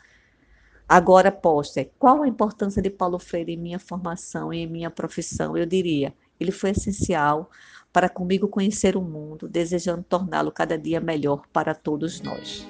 agora 0.88 1.31
posta 1.31 1.81
é 1.81 1.91
qual 1.99 2.23
a 2.23 2.29
importância 2.29 2.81
de 2.81 2.91
Paulo 2.91 3.19
Freire 3.19 3.53
em 3.53 3.57
minha 3.57 3.79
formação 3.79 4.53
e 4.53 4.59
em 4.59 4.67
minha 4.67 4.91
profissão, 4.91 5.57
eu 5.57 5.67
diria, 5.67 6.14
ele 6.41 6.50
foi 6.50 6.71
essencial 6.71 7.50
para 7.93 8.09
comigo 8.09 8.49
conhecer 8.49 8.97
o 8.97 9.03
mundo, 9.03 9.49
desejando 9.49 10.03
torná-lo 10.03 10.50
cada 10.50 10.76
dia 10.76 11.00
melhor 11.00 11.47
para 11.53 11.75
todos 11.75 12.21
nós. 12.21 12.67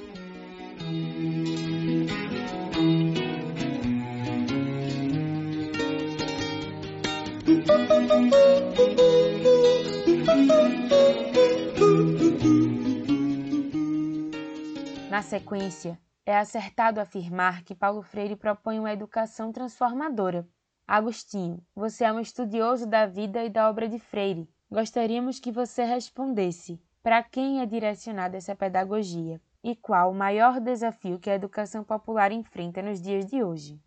Na 15.11 15.23
sequência, 15.23 15.99
é 16.27 16.37
acertado 16.37 17.01
afirmar 17.01 17.63
que 17.63 17.75
Paulo 17.75 18.03
Freire 18.03 18.37
propõe 18.37 18.79
uma 18.79 18.93
educação 18.93 19.53
transformadora. 19.53 20.47
Agostinho, 20.87 21.63
você 21.75 22.05
é 22.05 22.13
um 22.13 22.21
estudioso 22.21 22.87
da 22.87 23.07
vida 23.07 23.45
e 23.45 23.49
da 23.49 23.71
obra 23.71 23.89
de 23.89 23.99
Freire. 23.99 24.49
Gostaríamos 24.71 25.39
que 25.39 25.53
você 25.53 25.85
respondesse 25.85 26.83
para 27.03 27.23
quem 27.23 27.61
é 27.61 27.67
direcionada 27.67 28.37
essa 28.37 28.55
pedagogia 28.55 29.41
e 29.63 29.77
qual 29.77 30.11
o 30.11 30.15
maior 30.15 30.61
desafio 30.61 31.19
que 31.19 31.31
a 31.31 31.35
educação 31.35 31.85
popular 31.85 32.33
enfrenta 32.33 32.83
nos 32.83 33.01
dias 33.01 33.25
de 33.27 33.43
hoje. 33.43 33.81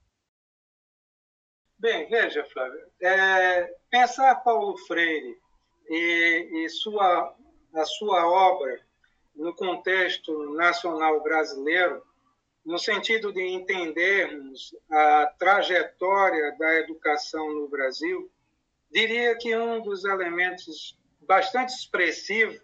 Bem, 1.79 2.09
veja, 2.09 2.43
Flávia, 2.45 2.87
é, 3.01 3.71
pensar 3.91 4.35
Paulo 4.37 4.75
Freire 4.87 5.37
e, 5.87 6.65
e 6.65 6.69
sua, 6.69 7.35
a 7.71 7.85
sua 7.85 8.27
obra 8.27 8.81
no 9.35 9.55
contexto 9.55 10.55
nacional 10.55 11.21
brasileiro, 11.21 12.03
no 12.65 12.79
sentido 12.79 13.31
de 13.31 13.45
entendermos 13.45 14.75
a 14.89 15.27
trajetória 15.37 16.55
da 16.57 16.73
educação 16.79 17.53
no 17.53 17.67
Brasil, 17.67 18.27
diria 18.91 19.37
que 19.37 19.55
um 19.55 19.79
dos 19.79 20.03
elementos 20.03 20.97
bastante 21.21 21.73
expressivos 21.73 22.59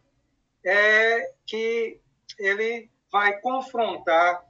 é 0.65 1.31
que 1.45 2.01
ele 2.39 2.89
vai 3.11 3.39
confrontar 3.41 4.43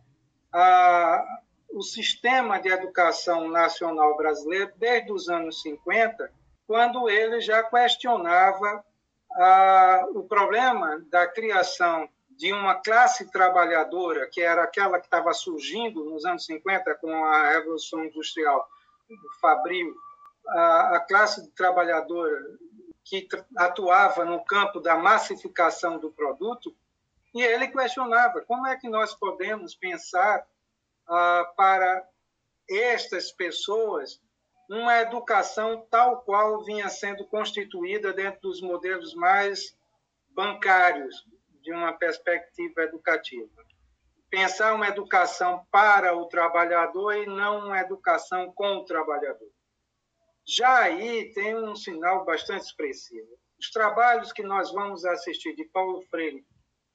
a, 0.53 1.41
o 1.73 1.81
sistema 1.81 2.59
de 2.59 2.69
educação 2.69 3.49
nacional 3.49 4.15
brasileiro 4.15 4.71
desde 4.77 5.11
os 5.11 5.27
anos 5.27 5.61
50, 5.63 6.31
quando 6.67 7.09
ele 7.09 7.41
já 7.41 7.63
questionava 7.63 8.85
ah, 9.31 10.05
o 10.13 10.23
problema 10.23 11.03
da 11.09 11.27
criação 11.27 12.07
de 12.29 12.53
uma 12.53 12.75
classe 12.75 13.29
trabalhadora, 13.31 14.29
que 14.31 14.41
era 14.41 14.63
aquela 14.63 14.99
que 14.99 15.07
estava 15.07 15.33
surgindo 15.33 16.05
nos 16.05 16.25
anos 16.25 16.45
50 16.45 16.95
com 16.95 17.11
a 17.25 17.49
Revolução 17.49 18.03
Industrial, 18.05 18.67
o 19.09 19.39
Fabril, 19.39 19.95
a, 20.47 20.97
a 20.97 20.99
classe 20.99 21.49
trabalhadora 21.51 22.39
que 23.03 23.27
atuava 23.57 24.23
no 24.23 24.43
campo 24.45 24.79
da 24.79 24.95
massificação 24.95 25.99
do 25.99 26.11
produto, 26.11 26.73
e 27.33 27.41
ele 27.41 27.67
questionava 27.67 28.41
como 28.41 28.67
é 28.67 28.77
que 28.77 28.87
nós 28.87 29.13
podemos 29.13 29.75
pensar 29.75 30.45
ah, 31.07 31.53
para 31.55 32.07
estas 32.69 33.31
pessoas 33.31 34.21
uma 34.69 34.99
educação 34.99 35.85
tal 35.89 36.21
qual 36.21 36.63
vinha 36.63 36.89
sendo 36.89 37.25
constituída 37.27 38.13
dentro 38.13 38.41
dos 38.41 38.61
modelos 38.61 39.13
mais 39.13 39.77
bancários 40.29 41.25
de 41.61 41.71
uma 41.71 41.93
perspectiva 41.93 42.81
educativa. 42.81 43.63
Pensar 44.29 44.73
uma 44.73 44.87
educação 44.87 45.65
para 45.71 46.15
o 46.15 46.25
trabalhador 46.25 47.15
e 47.15 47.25
não 47.25 47.67
uma 47.67 47.79
educação 47.79 48.51
com 48.53 48.77
o 48.77 48.85
trabalhador. 48.85 49.49
Já 50.45 50.79
aí 50.79 51.31
tem 51.33 51.55
um 51.55 51.75
sinal 51.75 52.25
bastante 52.25 52.65
expressivo. 52.65 53.29
Os 53.59 53.69
trabalhos 53.69 54.33
que 54.33 54.43
nós 54.43 54.73
vamos 54.73 55.05
assistir 55.05 55.55
de 55.55 55.65
Paulo 55.65 56.01
Freire 56.09 56.45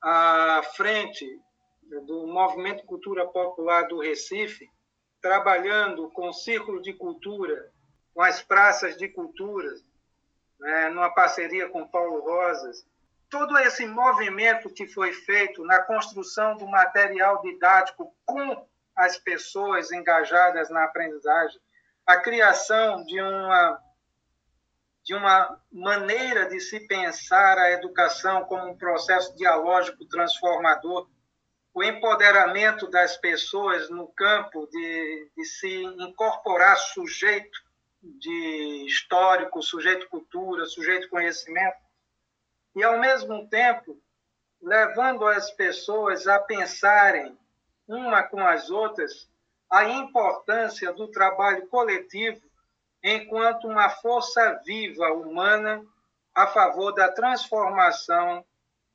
à 0.02 0.62
frente 0.74 1.24
do 2.06 2.26
Movimento 2.26 2.84
Cultura 2.84 3.26
Popular 3.26 3.88
do 3.88 4.00
Recife, 4.00 4.70
trabalhando 5.20 6.10
com 6.10 6.28
o 6.28 6.32
Círculo 6.32 6.80
de 6.80 6.92
Cultura, 6.92 7.70
com 8.14 8.22
as 8.22 8.42
praças 8.42 8.96
de 8.96 9.08
cultura, 9.08 9.74
né, 10.58 10.88
numa 10.90 11.10
parceria 11.10 11.68
com 11.68 11.86
Paulo 11.86 12.20
Rosas, 12.20 12.86
todo 13.30 13.58
esse 13.58 13.86
movimento 13.86 14.70
que 14.70 14.86
foi 14.86 15.12
feito 15.12 15.64
na 15.64 15.82
construção 15.82 16.56
do 16.56 16.66
material 16.66 17.40
didático 17.42 18.14
com 18.24 18.66
as 18.96 19.16
pessoas 19.16 19.92
engajadas 19.92 20.70
na 20.70 20.84
aprendizagem, 20.84 21.60
a 22.06 22.16
criação 22.16 23.04
de 23.04 23.20
uma 23.20 23.82
de 25.04 25.14
uma 25.14 25.58
maneira 25.72 26.50
de 26.50 26.60
se 26.60 26.80
pensar 26.80 27.56
a 27.56 27.70
educação 27.70 28.44
como 28.44 28.68
um 28.68 28.76
processo 28.76 29.34
dialógico 29.36 30.04
transformador, 30.04 31.08
o 31.78 31.82
empoderamento 31.84 32.90
das 32.90 33.16
pessoas 33.16 33.88
no 33.88 34.08
campo 34.08 34.66
de, 34.66 35.30
de 35.36 35.44
se 35.44 35.84
incorporar 35.84 36.76
sujeito 36.76 37.56
de 38.02 38.84
histórico, 38.84 39.62
sujeito 39.62 40.08
cultura, 40.08 40.66
sujeito 40.66 41.08
conhecimento, 41.08 41.78
e, 42.74 42.82
ao 42.82 42.98
mesmo 42.98 43.48
tempo, 43.48 43.96
levando 44.60 45.24
as 45.24 45.52
pessoas 45.52 46.26
a 46.26 46.40
pensarem 46.40 47.38
uma 47.86 48.24
com 48.24 48.44
as 48.44 48.70
outras 48.70 49.30
a 49.70 49.84
importância 49.84 50.92
do 50.92 51.06
trabalho 51.06 51.68
coletivo 51.68 52.42
enquanto 53.04 53.68
uma 53.68 53.88
força 53.88 54.60
viva 54.64 55.12
humana 55.12 55.86
a 56.34 56.48
favor 56.48 56.90
da 56.90 57.12
transformação 57.12 58.44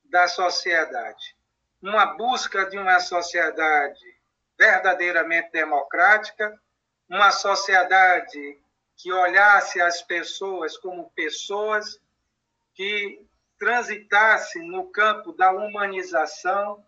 da 0.03 0.27
sociedade. 0.27 1.33
Uma 1.83 2.05
busca 2.15 2.65
de 2.65 2.77
uma 2.77 3.01
sociedade 3.01 3.99
verdadeiramente 4.57 5.51
democrática, 5.51 6.57
uma 7.09 7.29
sociedade 7.29 8.57
que 8.95 9.11
olhasse 9.11 9.81
as 9.81 10.01
pessoas 10.01 10.77
como 10.77 11.11
pessoas, 11.11 11.99
que 12.73 13.21
transitasse 13.59 14.59
no 14.59 14.89
campo 14.91 15.33
da 15.33 15.51
humanização, 15.51 16.81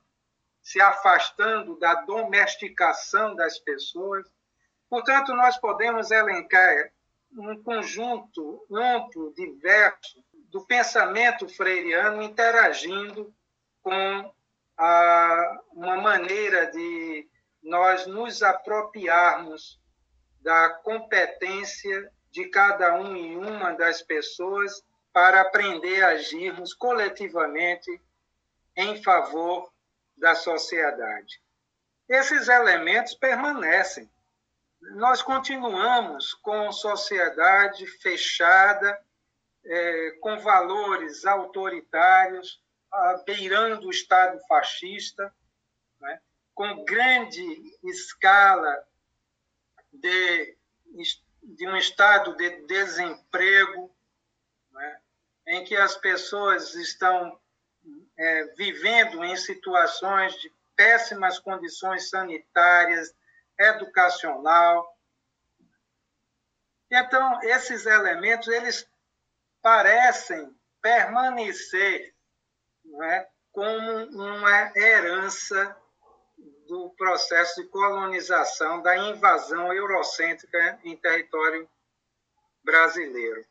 se 0.61 0.79
afastando 0.79 1.77
da 1.77 1.95
domesticação 1.95 3.35
das 3.35 3.59
pessoas. 3.59 4.25
Portanto, 4.89 5.33
nós 5.33 5.57
podemos 5.57 6.09
elencar 6.09 6.89
um 7.33 7.61
conjunto 7.61 8.65
amplo, 8.71 9.33
diverso, 9.33 10.23
do 10.49 10.65
pensamento 10.65 11.49
freiriano 11.49 12.21
interagindo 12.21 13.35
com 13.83 14.33
a, 14.77 15.61
uma 15.73 15.97
maneira 15.97 16.67
de 16.67 17.27
nós 17.63 18.05
nos 18.05 18.43
apropriarmos 18.43 19.79
da 20.41 20.69
competência 20.69 22.11
de 22.29 22.45
cada 22.49 22.95
um 22.99 23.15
e 23.15 23.35
uma 23.35 23.71
das 23.73 24.01
pessoas 24.01 24.83
para 25.11 25.41
aprender 25.41 26.03
a 26.03 26.09
agirmos 26.09 26.73
coletivamente 26.73 27.89
em 28.75 29.01
favor 29.01 29.71
da 30.17 30.35
sociedade. 30.35 31.41
Esses 32.07 32.47
elementos 32.47 33.15
permanecem. 33.15 34.09
Nós 34.95 35.21
continuamos 35.21 36.33
com 36.33 36.71
sociedade 36.71 37.87
fechada, 37.87 38.99
é, 39.65 40.11
com 40.21 40.37
valores 40.39 41.25
autoritários, 41.25 42.61
beirando 43.25 43.87
o 43.87 43.91
Estado 43.91 44.39
fascista, 44.47 45.33
né, 45.99 46.21
com 46.53 46.83
grande 46.85 47.43
escala 47.83 48.87
de, 49.91 50.57
de 51.43 51.67
um 51.67 51.75
estado 51.75 52.35
de 52.35 52.49
desemprego, 52.67 53.93
né, 54.71 54.99
em 55.47 55.63
que 55.63 55.75
as 55.75 55.95
pessoas 55.95 56.73
estão 56.75 57.39
é, 58.17 58.43
vivendo 58.57 59.23
em 59.23 59.35
situações 59.35 60.33
de 60.39 60.51
péssimas 60.75 61.39
condições 61.39 62.09
sanitárias, 62.09 63.13
educacional. 63.57 64.97
Então, 66.91 67.41
esses 67.43 67.85
elementos, 67.85 68.47
eles 68.47 68.87
parecem 69.61 70.55
permanecer 70.81 72.14
é, 73.03 73.27
como 73.51 74.05
uma 74.05 74.71
herança 74.75 75.75
do 76.67 76.89
processo 76.97 77.61
de 77.61 77.67
colonização, 77.67 78.81
da 78.81 78.97
invasão 78.97 79.71
eurocêntrica 79.71 80.79
em 80.83 80.97
território 80.97 81.69
brasileiro. 82.63 83.45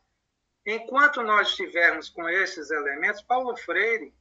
Enquanto 0.67 1.23
nós 1.23 1.49
estivermos 1.49 2.09
com 2.09 2.29
esses 2.29 2.71
elementos, 2.71 3.23
Paulo 3.23 3.57
Freire 3.57 4.15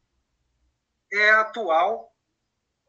é 1.11 1.31
atual 1.31 2.13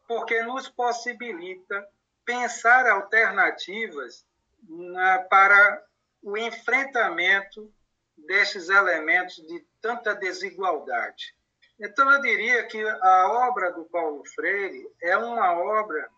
porque 0.07 0.43
nos 0.43 0.69
possibilita 0.69 1.89
pensar 2.25 2.87
alternativas 2.87 4.27
na, 4.63 5.19
para 5.21 5.85
o 6.23 6.37
enfrentamento 6.37 7.73
desses 8.17 8.69
elementos 8.69 9.37
de 9.37 9.65
tanta 9.81 10.15
desigualdade. 10.15 11.35
Então, 11.81 12.11
eu 12.13 12.21
diria 12.21 12.67
que 12.67 12.81
a 12.87 13.49
obra 13.49 13.73
do 13.73 13.85
Paulo 13.87 14.23
Freire 14.35 14.87
é 15.03 15.17
uma 15.17 15.53
obra 15.53 16.09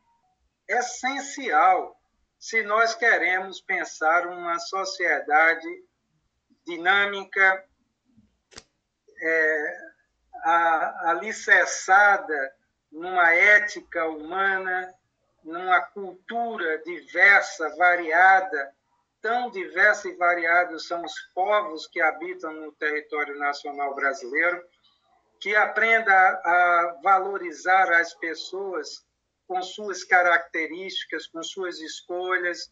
essencial 0.69 1.97
se 2.39 2.63
nós 2.63 2.95
queremos 2.95 3.61
pensar 3.61 4.27
uma 4.27 4.59
sociedade 4.59 5.67
dinâmica, 6.67 7.65
é, 9.21 9.79
alicerçada 11.05 12.55
numa 12.93 13.33
ética 13.33 14.07
humana, 14.07 14.93
numa 15.43 15.81
cultura 15.81 16.79
diversa, 16.79 17.75
variada, 17.77 18.75
tão 19.23 19.51
diversa 19.51 20.09
e 20.09 20.17
variada 20.17 20.79
são 20.79 21.05
os 21.05 21.15
povos 21.35 21.87
que 21.87 22.01
habitam 22.01 22.53
no 22.53 22.73
território 22.73 23.39
nacional 23.39 23.95
brasileiro, 23.95 24.63
que 25.47 25.55
aprenda 25.55 26.13
a 26.13 26.99
valorizar 27.05 27.93
as 27.93 28.13
pessoas 28.15 29.07
com 29.47 29.63
suas 29.63 30.03
características, 30.03 31.29
com 31.29 31.41
suas 31.41 31.79
escolhas, 31.79 32.69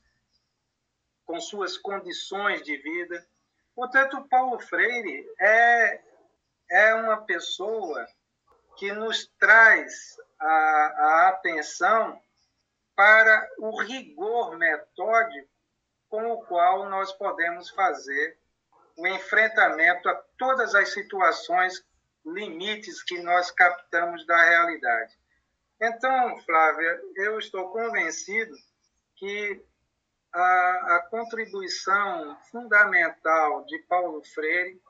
com 1.24 1.40
suas 1.40 1.78
condições 1.78 2.64
de 2.64 2.76
vida, 2.78 3.24
Portanto, 3.76 4.26
Paulo 4.28 4.58
Freire 4.60 5.24
é, 5.40 6.00
é 6.68 6.94
uma 6.94 7.24
pessoa 7.24 8.06
que 8.76 8.92
nos 8.92 9.26
traz 9.38 10.16
a, 10.38 10.46
a 10.46 11.28
atenção 11.28 12.20
para 12.96 13.48
o 13.58 13.80
rigor 13.82 14.56
metódico 14.56 15.48
com 16.08 16.32
o 16.32 16.44
qual 16.46 16.88
nós 16.88 17.12
podemos 17.12 17.70
fazer 17.70 18.38
o 18.96 19.06
enfrentamento 19.06 20.08
a 20.08 20.14
todas 20.38 20.74
as 20.76 20.92
situações 20.92 21.84
limites 22.24 23.02
que 23.02 23.20
nós 23.20 23.50
captamos 23.50 24.26
da 24.26 24.42
realidade. 24.42 25.18
Então, 25.80 26.38
Flávia, 26.40 27.00
eu 27.16 27.38
estou 27.38 27.68
convencido 27.70 28.54
que 29.16 29.62
a, 30.32 30.96
a 30.96 31.06
contribuição 31.10 32.37
fundamental 32.50 33.64
de 33.66 33.78
Paulo 33.80 34.22
Freire 34.24 34.80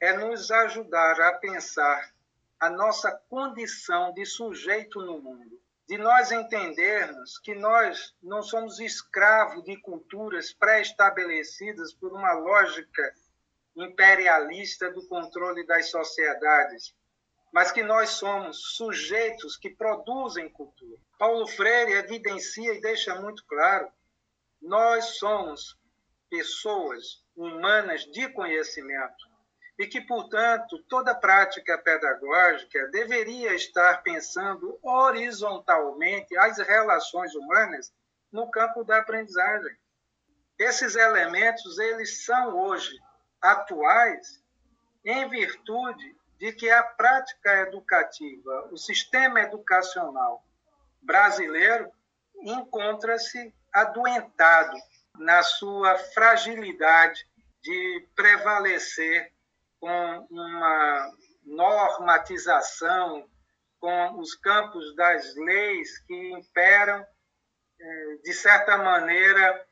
é 0.00 0.12
nos 0.14 0.50
ajudar 0.50 1.20
a 1.20 1.32
pensar 1.34 2.10
a 2.58 2.68
nossa 2.68 3.10
condição 3.28 4.12
de 4.12 4.26
sujeito 4.26 5.00
no 5.00 5.20
mundo, 5.20 5.58
de 5.88 5.96
nós 5.96 6.30
entendermos 6.30 7.38
que 7.38 7.54
nós 7.54 8.14
não 8.22 8.42
somos 8.42 8.78
escravos 8.80 9.64
de 9.64 9.76
culturas 9.78 10.52
pré-estabelecidas 10.52 11.92
por 11.94 12.12
uma 12.12 12.32
lógica 12.32 13.14
imperialista 13.76 14.90
do 14.90 15.06
controle 15.06 15.66
das 15.66 15.90
sociedades, 15.90 16.94
mas 17.52 17.72
que 17.72 17.82
nós 17.82 18.10
somos 18.10 18.76
sujeitos 18.76 19.56
que 19.56 19.70
produzem 19.70 20.48
cultura. 20.48 20.98
Paulo 21.18 21.46
Freire 21.46 21.92
evidencia 21.92 22.74
e 22.74 22.80
deixa 22.80 23.14
muito 23.20 23.44
claro: 23.46 23.90
nós 24.60 25.18
somos 25.18 25.78
pessoas 26.28 27.24
humanas 27.34 28.02
de 28.04 28.28
conhecimento 28.28 29.28
e 29.78 29.86
que, 29.86 30.00
portanto, 30.02 30.78
toda 30.88 31.14
prática 31.14 31.78
pedagógica 31.78 32.88
deveria 32.88 33.54
estar 33.54 34.02
pensando 34.02 34.78
horizontalmente 34.82 36.36
as 36.36 36.58
relações 36.58 37.34
humanas 37.34 37.90
no 38.30 38.50
campo 38.50 38.84
da 38.84 38.98
aprendizagem. 38.98 39.74
Esses 40.58 40.94
elementos 40.94 41.78
eles 41.78 42.24
são 42.24 42.58
hoje 42.58 42.94
atuais 43.40 44.42
em 45.04 45.28
virtude 45.28 46.16
de 46.38 46.52
que 46.52 46.70
a 46.70 46.82
prática 46.82 47.54
educativa, 47.60 48.68
o 48.70 48.76
sistema 48.76 49.40
educacional 49.40 50.44
brasileiro 51.02 51.90
encontra-se 52.42 53.54
adoentado 53.72 54.76
na 55.18 55.42
sua 55.42 55.98
fragilidade 55.98 57.26
de 57.62 58.08
prevalecer 58.14 59.32
com 59.78 60.26
uma 60.30 61.12
normatização, 61.44 63.28
com 63.78 64.18
os 64.18 64.34
campos 64.34 64.94
das 64.94 65.34
leis 65.36 65.98
que 66.00 66.32
imperam, 66.32 67.06
é, 67.78 68.16
de 68.22 68.32
certa 68.32 68.76
maneira, 68.78 69.66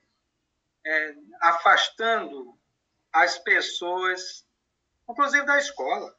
é, 0.84 1.14
afastando 1.40 2.57
as 3.12 3.38
pessoas, 3.38 4.46
inclusive 5.08 5.44
da 5.46 5.58
escola, 5.58 6.14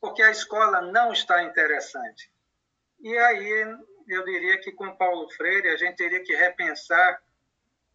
porque 0.00 0.22
a 0.22 0.30
escola 0.30 0.82
não 0.82 1.12
está 1.12 1.42
interessante. 1.42 2.30
E 3.00 3.16
aí 3.16 3.76
eu 4.08 4.24
diria 4.24 4.60
que 4.60 4.72
com 4.72 4.96
Paulo 4.96 5.28
Freire 5.30 5.68
a 5.68 5.76
gente 5.76 5.96
teria 5.96 6.22
que 6.22 6.34
repensar 6.34 7.22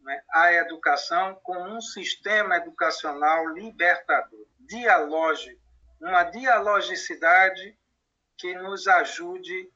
né, 0.01 0.23
a 0.31 0.53
educação 0.53 1.35
como 1.43 1.69
um 1.69 1.81
sistema 1.81 2.57
educacional 2.57 3.49
libertador 3.49 4.45
dialógico, 4.59 5.61
uma 5.99 6.23
dialogicidade 6.23 7.77
que 8.37 8.53
nos 8.55 8.87
ajude 8.87 9.69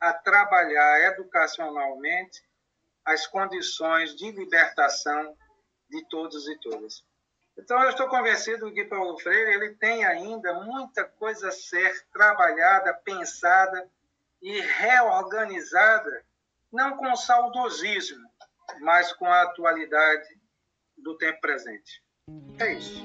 a 0.00 0.12
trabalhar 0.12 1.00
educacionalmente 1.12 2.42
as 3.04 3.26
condições 3.26 4.16
de 4.16 4.30
libertação 4.32 5.36
de 5.88 6.04
todos 6.08 6.48
e 6.48 6.58
todas. 6.58 7.04
Então, 7.58 7.82
eu 7.82 7.90
estou 7.90 8.08
convencido 8.08 8.72
que 8.72 8.84
Paulo 8.84 9.18
Freire 9.18 9.54
ele 9.54 9.74
tem 9.76 10.04
ainda 10.04 10.52
muita 10.64 11.04
coisa 11.04 11.48
a 11.48 11.52
ser 11.52 12.06
trabalhada, 12.12 12.92
pensada 13.02 13.88
e 14.42 14.60
reorganizada, 14.60 16.24
não 16.70 16.96
com 16.96 17.16
saudosismo, 17.16 18.28
mas 18.80 19.12
com 19.14 19.26
a 19.26 19.42
atualidade 19.42 20.28
do 20.98 21.16
tempo 21.16 21.40
presente. 21.40 22.02
É 22.58 22.74
isso. 22.74 23.04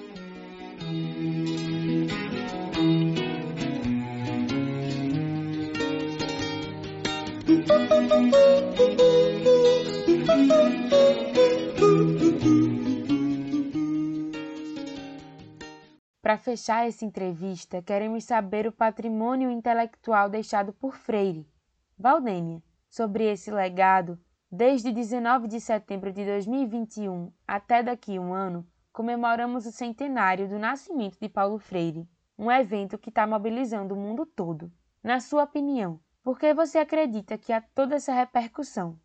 Para 16.21 16.37
fechar 16.37 16.87
essa 16.87 17.03
entrevista, 17.03 17.81
queremos 17.81 18.25
saber 18.25 18.67
o 18.67 18.71
patrimônio 18.71 19.49
intelectual 19.49 20.29
deixado 20.29 20.71
por 20.71 20.95
Freire. 20.95 21.49
Valdênia, 21.97 22.61
sobre 22.87 23.23
esse 23.23 23.49
legado, 23.49 24.19
desde 24.51 24.91
19 24.91 25.47
de 25.47 25.59
setembro 25.59 26.13
de 26.13 26.23
2021 26.23 27.31
até 27.47 27.81
daqui 27.81 28.19
um 28.19 28.35
ano, 28.35 28.67
comemoramos 28.93 29.65
o 29.65 29.71
centenário 29.71 30.47
do 30.47 30.59
nascimento 30.59 31.17
de 31.19 31.27
Paulo 31.27 31.57
Freire, 31.57 32.07
um 32.37 32.51
evento 32.51 32.99
que 32.99 33.09
está 33.09 33.25
mobilizando 33.25 33.95
o 33.95 33.97
mundo 33.97 34.23
todo. 34.23 34.71
Na 35.01 35.19
sua 35.19 35.43
opinião, 35.43 35.99
por 36.21 36.37
que 36.37 36.53
você 36.53 36.77
acredita 36.77 37.35
que 37.35 37.51
há 37.51 37.61
toda 37.73 37.95
essa 37.95 38.13
repercussão? 38.13 38.99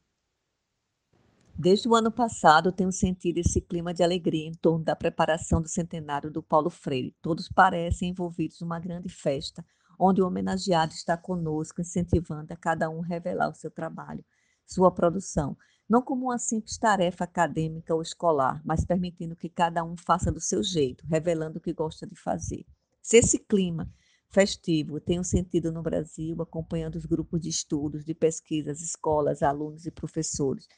Desde 1.58 1.88
o 1.88 1.94
ano 1.94 2.12
passado, 2.12 2.70
tenho 2.70 2.92
sentido 2.92 3.38
esse 3.38 3.62
clima 3.62 3.94
de 3.94 4.02
alegria 4.02 4.46
em 4.46 4.52
torno 4.52 4.84
da 4.84 4.94
preparação 4.94 5.62
do 5.62 5.68
centenário 5.68 6.30
do 6.30 6.42
Paulo 6.42 6.68
Freire. 6.68 7.16
Todos 7.22 7.48
parecem 7.48 8.10
envolvidos 8.10 8.60
numa 8.60 8.78
grande 8.78 9.08
festa, 9.08 9.64
onde 9.98 10.20
o 10.20 10.26
homenageado 10.26 10.92
está 10.92 11.16
conosco, 11.16 11.80
incentivando 11.80 12.52
a 12.52 12.56
cada 12.56 12.90
um 12.90 13.00
revelar 13.00 13.48
o 13.48 13.54
seu 13.54 13.70
trabalho, 13.70 14.22
sua 14.66 14.90
produção, 14.90 15.56
não 15.88 16.02
como 16.02 16.26
uma 16.26 16.38
simples 16.38 16.76
tarefa 16.76 17.24
acadêmica 17.24 17.94
ou 17.94 18.02
escolar, 18.02 18.60
mas 18.62 18.84
permitindo 18.84 19.34
que 19.34 19.48
cada 19.48 19.82
um 19.82 19.96
faça 19.96 20.30
do 20.30 20.40
seu 20.40 20.62
jeito, 20.62 21.06
revelando 21.06 21.56
o 21.56 21.62
que 21.62 21.72
gosta 21.72 22.06
de 22.06 22.14
fazer. 22.16 22.66
Se 23.00 23.16
esse 23.16 23.38
clima 23.38 23.90
festivo 24.28 25.00
tem 25.00 25.18
um 25.18 25.24
sentido 25.24 25.72
no 25.72 25.82
Brasil, 25.82 26.36
acompanhando 26.42 26.96
os 26.96 27.06
grupos 27.06 27.40
de 27.40 27.48
estudos, 27.48 28.04
de 28.04 28.14
pesquisas, 28.14 28.82
escolas, 28.82 29.42
alunos 29.42 29.86
e 29.86 29.90
professores. 29.90 30.68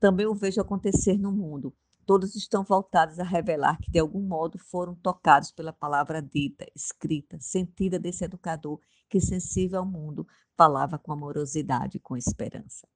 Também 0.00 0.26
o 0.26 0.34
vejo 0.34 0.60
acontecer 0.60 1.18
no 1.18 1.32
mundo. 1.32 1.74
Todos 2.06 2.34
estão 2.34 2.62
voltados 2.62 3.18
a 3.18 3.24
revelar 3.24 3.78
que, 3.80 3.90
de 3.90 3.98
algum 3.98 4.20
modo, 4.20 4.58
foram 4.58 4.94
tocados 4.94 5.50
pela 5.50 5.72
palavra 5.72 6.20
dita, 6.20 6.66
escrita, 6.74 7.38
sentida 7.40 7.98
desse 7.98 8.24
educador 8.24 8.78
que, 9.08 9.20
sensível 9.20 9.80
ao 9.80 9.86
mundo, 9.86 10.26
falava 10.56 10.98
com 10.98 11.12
amorosidade 11.12 11.96
e 11.96 12.00
com 12.00 12.16
esperança. 12.16 12.86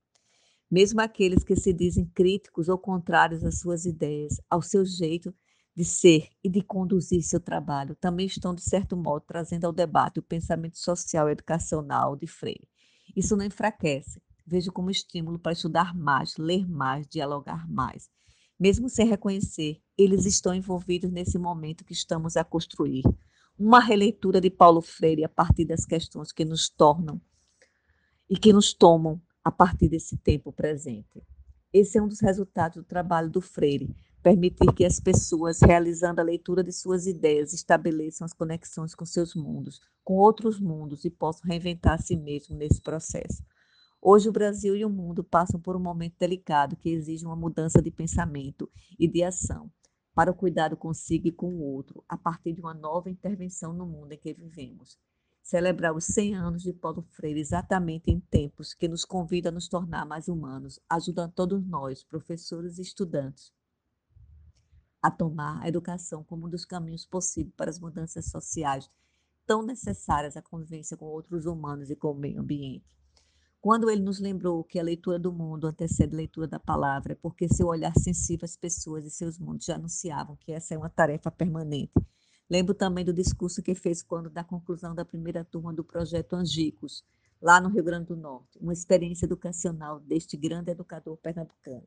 Mesmo 0.70 1.00
aqueles 1.00 1.42
que 1.42 1.56
se 1.56 1.72
dizem 1.72 2.04
críticos 2.04 2.68
ou 2.68 2.76
contrários 2.76 3.42
às 3.42 3.58
suas 3.58 3.86
ideias, 3.86 4.38
ao 4.50 4.60
seu 4.60 4.84
jeito 4.84 5.34
de 5.74 5.84
ser 5.84 6.28
e 6.42 6.50
de 6.50 6.60
conduzir 6.60 7.22
seu 7.22 7.40
trabalho 7.40 7.94
também 7.94 8.26
estão, 8.26 8.54
de 8.54 8.62
certo 8.62 8.96
modo, 8.96 9.24
trazendo 9.26 9.64
ao 9.64 9.72
debate 9.72 10.18
o 10.18 10.22
pensamento 10.22 10.76
social 10.76 11.28
e 11.28 11.32
educacional 11.32 12.16
de 12.16 12.26
Freire. 12.26 12.68
Isso 13.16 13.36
não 13.36 13.44
enfraquece, 13.44 14.20
vejo 14.48 14.72
como 14.72 14.90
estímulo 14.90 15.38
para 15.38 15.52
estudar 15.52 15.94
mais, 15.94 16.36
ler 16.38 16.66
mais, 16.66 17.06
dialogar 17.06 17.68
mais. 17.68 18.08
Mesmo 18.58 18.88
sem 18.88 19.06
reconhecer, 19.06 19.80
eles 19.96 20.24
estão 20.24 20.54
envolvidos 20.54 21.10
nesse 21.10 21.38
momento 21.38 21.84
que 21.84 21.92
estamos 21.92 22.36
a 22.36 22.42
construir. 22.42 23.04
Uma 23.58 23.80
releitura 23.80 24.40
de 24.40 24.50
Paulo 24.50 24.80
Freire 24.80 25.24
a 25.24 25.28
partir 25.28 25.64
das 25.64 25.84
questões 25.84 26.32
que 26.32 26.44
nos 26.44 26.68
tornam 26.68 27.20
e 28.28 28.36
que 28.36 28.52
nos 28.52 28.72
tomam 28.72 29.20
a 29.44 29.50
partir 29.50 29.88
desse 29.88 30.16
tempo 30.16 30.52
presente. 30.52 31.22
Esse 31.72 31.98
é 31.98 32.02
um 32.02 32.08
dos 32.08 32.20
resultados 32.20 32.78
do 32.78 32.84
trabalho 32.84 33.30
do 33.30 33.40
Freire, 33.40 33.94
permitir 34.22 34.72
que 34.74 34.84
as 34.84 34.98
pessoas, 34.98 35.60
realizando 35.60 36.20
a 36.20 36.24
leitura 36.24 36.64
de 36.64 36.72
suas 36.72 37.06
ideias, 37.06 37.52
estabeleçam 37.52 38.24
as 38.24 38.32
conexões 38.32 38.94
com 38.94 39.04
seus 39.04 39.34
mundos, 39.34 39.80
com 40.02 40.14
outros 40.14 40.58
mundos 40.58 41.04
e 41.04 41.10
possam 41.10 41.48
reinventar 41.48 41.94
a 41.94 41.98
si 41.98 42.16
mesmo 42.16 42.56
nesse 42.56 42.80
processo. 42.80 43.42
Hoje, 44.00 44.28
o 44.28 44.32
Brasil 44.32 44.76
e 44.76 44.84
o 44.84 44.90
mundo 44.90 45.24
passam 45.24 45.60
por 45.60 45.74
um 45.74 45.80
momento 45.80 46.16
delicado 46.18 46.76
que 46.76 46.88
exige 46.88 47.26
uma 47.26 47.34
mudança 47.34 47.82
de 47.82 47.90
pensamento 47.90 48.70
e 48.96 49.08
de 49.08 49.24
ação 49.24 49.70
para 50.14 50.30
o 50.30 50.34
cuidado 50.34 50.76
consigo 50.76 51.26
e 51.26 51.32
com 51.32 51.54
o 51.54 51.62
outro, 51.62 52.04
a 52.08 52.16
partir 52.16 52.52
de 52.52 52.60
uma 52.60 52.74
nova 52.74 53.10
intervenção 53.10 53.72
no 53.72 53.86
mundo 53.86 54.12
em 54.12 54.18
que 54.18 54.32
vivemos. 54.32 54.98
Celebrar 55.42 55.94
os 55.94 56.04
100 56.04 56.34
anos 56.36 56.62
de 56.62 56.72
Paulo 56.72 57.02
Freire 57.10 57.40
exatamente 57.40 58.10
em 58.10 58.20
tempos 58.20 58.72
que 58.72 58.86
nos 58.86 59.04
convidam 59.04 59.50
a 59.50 59.54
nos 59.54 59.68
tornar 59.68 60.04
mais 60.06 60.28
humanos, 60.28 60.78
ajudando 60.88 61.32
todos 61.32 61.64
nós, 61.66 62.04
professores 62.04 62.78
e 62.78 62.82
estudantes, 62.82 63.52
a 65.02 65.10
tomar 65.10 65.62
a 65.62 65.68
educação 65.68 66.22
como 66.22 66.46
um 66.46 66.50
dos 66.50 66.64
caminhos 66.64 67.06
possíveis 67.06 67.54
para 67.56 67.70
as 67.70 67.80
mudanças 67.80 68.26
sociais 68.26 68.90
tão 69.46 69.62
necessárias 69.62 70.36
à 70.36 70.42
convivência 70.42 70.96
com 70.96 71.06
outros 71.06 71.46
humanos 71.46 71.90
e 71.90 71.96
com 71.96 72.12
o 72.12 72.18
meio 72.18 72.40
ambiente. 72.40 72.97
Quando 73.60 73.90
ele 73.90 74.02
nos 74.02 74.20
lembrou 74.20 74.62
que 74.62 74.78
a 74.78 74.82
leitura 74.82 75.18
do 75.18 75.32
mundo 75.32 75.66
antecede 75.66 76.14
a 76.14 76.18
leitura 76.18 76.46
da 76.46 76.60
palavra, 76.60 77.18
porque 77.20 77.48
seu 77.48 77.66
olhar 77.66 77.92
sensível 77.98 78.44
às 78.44 78.56
pessoas 78.56 79.04
e 79.04 79.10
seus 79.10 79.38
mundos 79.38 79.66
já 79.66 79.74
anunciavam 79.74 80.36
que 80.36 80.52
essa 80.52 80.74
é 80.74 80.78
uma 80.78 80.88
tarefa 80.88 81.30
permanente. 81.30 81.92
Lembro 82.48 82.72
também 82.72 83.04
do 83.04 83.12
discurso 83.12 83.62
que 83.62 83.74
fez 83.74 84.02
quando 84.02 84.30
da 84.30 84.44
conclusão 84.44 84.94
da 84.94 85.04
primeira 85.04 85.44
turma 85.44 85.72
do 85.72 85.84
projeto 85.84 86.34
Angicos, 86.34 87.04
lá 87.42 87.60
no 87.60 87.68
Rio 87.68 87.84
Grande 87.84 88.06
do 88.06 88.16
Norte, 88.16 88.58
uma 88.60 88.72
experiência 88.72 89.26
educacional 89.26 90.00
deste 90.00 90.36
grande 90.36 90.70
educador 90.70 91.16
pernambucano. 91.16 91.86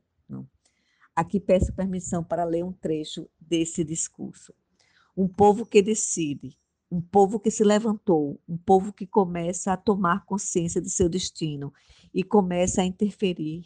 Aqui 1.16 1.40
peço 1.40 1.74
permissão 1.74 2.22
para 2.22 2.44
ler 2.44 2.64
um 2.64 2.72
trecho 2.72 3.28
desse 3.40 3.82
discurso. 3.82 4.54
Um 5.16 5.28
povo 5.28 5.66
que 5.66 5.82
decide, 5.82 6.56
um 6.92 7.00
povo 7.00 7.40
que 7.40 7.50
se 7.50 7.64
levantou, 7.64 8.38
um 8.46 8.58
povo 8.58 8.92
que 8.92 9.06
começa 9.06 9.72
a 9.72 9.78
tomar 9.78 10.26
consciência 10.26 10.78
de 10.78 10.90
seu 10.90 11.08
destino 11.08 11.72
e 12.12 12.22
começa 12.22 12.82
a 12.82 12.84
interferir 12.84 13.64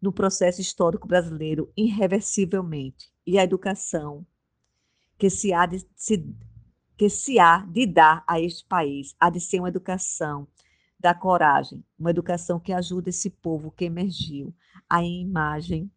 no 0.00 0.10
processo 0.10 0.58
histórico 0.58 1.06
brasileiro 1.06 1.70
irreversivelmente. 1.76 3.12
E 3.26 3.38
a 3.38 3.44
educação 3.44 4.26
que 5.18 5.28
se 5.28 5.52
há 5.52 5.66
de, 5.66 5.86
se, 5.94 6.26
que 6.96 7.10
se 7.10 7.38
há 7.38 7.58
de 7.58 7.84
dar 7.84 8.24
a 8.26 8.40
este 8.40 8.64
país 8.64 9.14
há 9.20 9.28
de 9.28 9.38
ser 9.38 9.60
uma 9.60 9.68
educação 9.68 10.48
da 10.98 11.12
coragem, 11.12 11.84
uma 11.98 12.08
educação 12.08 12.58
que 12.58 12.72
ajude 12.72 13.10
esse 13.10 13.28
povo 13.28 13.70
que 13.70 13.84
emergiu 13.84 14.54
à 14.88 15.04
imagem 15.04 15.92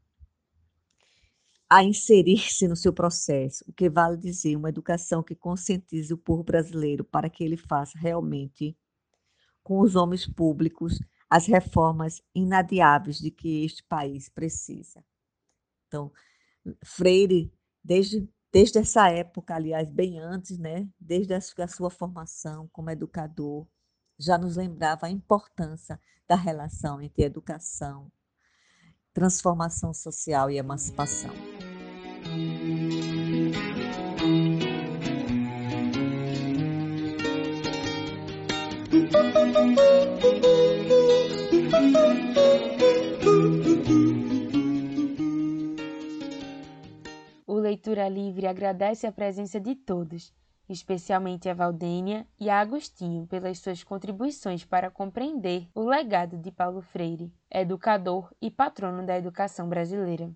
a 1.70 1.84
inserir-se 1.84 2.68
no 2.68 2.76
seu 2.76 2.94
processo, 2.94 3.64
o 3.68 3.74
que 3.74 3.90
vale 3.90 4.16
dizer 4.16 4.56
uma 4.56 4.70
educação 4.70 5.22
que 5.22 5.36
conscientize 5.36 6.14
o 6.14 6.18
povo 6.18 6.44
brasileiro 6.44 7.04
para 7.04 7.30
que 7.30 7.44
ele 7.44 7.58
faça 7.58 7.98
realmente, 7.98 8.78
com 9.64 9.82
os 9.82 9.96
homens 9.96 10.26
públicos, 10.26 11.00
as 11.30 11.46
reformas 11.46 12.22
inadiáveis 12.34 13.18
de 13.18 13.30
que 13.30 13.66
este 13.66 13.84
país 13.84 14.30
precisa. 14.30 15.04
Então, 15.88 16.12
Freire, 16.84 17.52
desde, 17.84 18.30
desde 18.52 18.80
essa 18.80 19.10
época, 19.10 19.56
aliás, 19.56 19.90
bem 19.90 20.20
antes, 20.20 20.58
né, 20.58 20.88
desde 20.98 21.34
a, 21.34 21.38
a 21.38 21.68
sua 21.68 21.90
formação 21.90 22.70
como 22.72 22.90
educador, 22.90 23.68
já 24.18 24.38
nos 24.38 24.56
lembrava 24.56 25.06
a 25.06 25.12
importância 25.12 26.00
da 26.28 26.36
relação 26.36 27.02
entre 27.02 27.24
educação, 27.24 28.12
transformação 29.14 29.94
social 29.94 30.50
e 30.50 30.58
emancipação. 30.58 31.57
O 47.46 47.56
Leitura 47.56 48.10
Livre 48.10 48.48
agradece 48.48 49.08
a 49.08 49.12
presença 49.12 49.60
de 49.60 49.76
todos, 49.76 50.34
especialmente 50.70 51.50
a 51.50 51.54
Valdênia 51.54 52.28
e 52.40 52.50
a 52.50 52.60
Agostinho 52.60 53.26
pelas 53.28 53.60
suas 53.60 53.84
contribuições 53.84 54.66
para 54.66 54.92
compreender 54.92 55.68
o 55.74 55.82
legado 55.82 56.38
de 56.38 56.52
Paulo 56.52 56.82
Freire, 56.82 57.34
educador 57.50 58.34
e 58.42 58.52
patrono 58.52 59.06
da 59.06 59.18
educação 59.18 59.70
brasileira. 59.70 60.30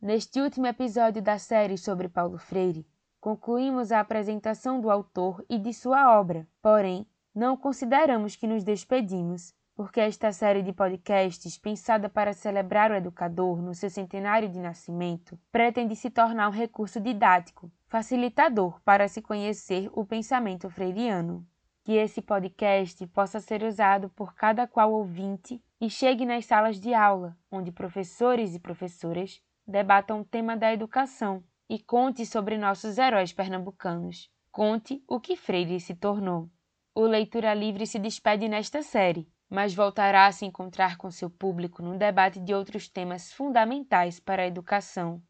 Neste 0.00 0.42
último 0.42 0.66
episódio 0.66 1.22
da 1.22 1.38
série 1.38 1.78
sobre 1.78 2.06
Paulo 2.06 2.36
Freire, 2.36 2.86
concluímos 3.18 3.90
a 3.90 4.00
apresentação 4.00 4.78
do 4.78 4.90
autor 4.90 5.42
e 5.48 5.58
de 5.58 5.72
sua 5.72 6.20
obra, 6.20 6.46
porém, 6.60 7.06
não 7.34 7.56
consideramos 7.56 8.36
que 8.36 8.46
nos 8.46 8.62
despedimos, 8.62 9.54
porque 9.74 9.98
esta 9.98 10.32
série 10.32 10.62
de 10.62 10.70
podcasts, 10.70 11.56
pensada 11.56 12.10
para 12.10 12.34
celebrar 12.34 12.90
o 12.90 12.94
educador 12.94 13.62
no 13.62 13.74
seu 13.74 13.88
centenário 13.88 14.50
de 14.50 14.58
nascimento, 14.58 15.38
pretende 15.50 15.96
se 15.96 16.10
tornar 16.10 16.48
um 16.48 16.52
recurso 16.52 17.00
didático, 17.00 17.72
facilitador 17.86 18.78
para 18.82 19.08
se 19.08 19.22
conhecer 19.22 19.90
o 19.94 20.04
pensamento 20.04 20.68
freiriano. 20.68 21.46
Que 21.82 21.92
esse 21.92 22.20
podcast 22.20 23.06
possa 23.08 23.40
ser 23.40 23.62
usado 23.62 24.10
por 24.10 24.34
cada 24.34 24.66
qual 24.66 24.92
ouvinte 24.92 25.62
e 25.80 25.88
chegue 25.88 26.26
nas 26.26 26.44
salas 26.44 26.80
de 26.80 26.92
aula, 26.92 27.36
onde 27.50 27.72
professores 27.72 28.54
e 28.54 28.58
professoras 28.58 29.40
debatam 29.66 30.20
o 30.20 30.24
tema 30.24 30.56
da 30.56 30.72
educação 30.72 31.42
e 31.68 31.78
conte 31.78 32.24
sobre 32.24 32.56
nossos 32.56 32.98
heróis 32.98 33.32
pernambucanos. 33.32 34.30
Conte 34.52 35.02
o 35.08 35.20
que 35.20 35.36
Freire 35.36 35.80
se 35.80 35.94
tornou. 35.94 36.48
O 36.94 37.02
Leitura 37.02 37.52
Livre 37.52 37.86
se 37.86 37.98
despede 37.98 38.48
nesta 38.48 38.82
série, 38.82 39.28
mas 39.50 39.74
voltará 39.74 40.26
a 40.26 40.32
se 40.32 40.46
encontrar 40.46 40.96
com 40.96 41.10
seu 41.10 41.28
público 41.28 41.82
no 41.82 41.98
debate 41.98 42.40
de 42.40 42.54
outros 42.54 42.88
temas 42.88 43.32
fundamentais 43.32 44.18
para 44.18 44.42
a 44.42 44.46
educação, 44.46 45.20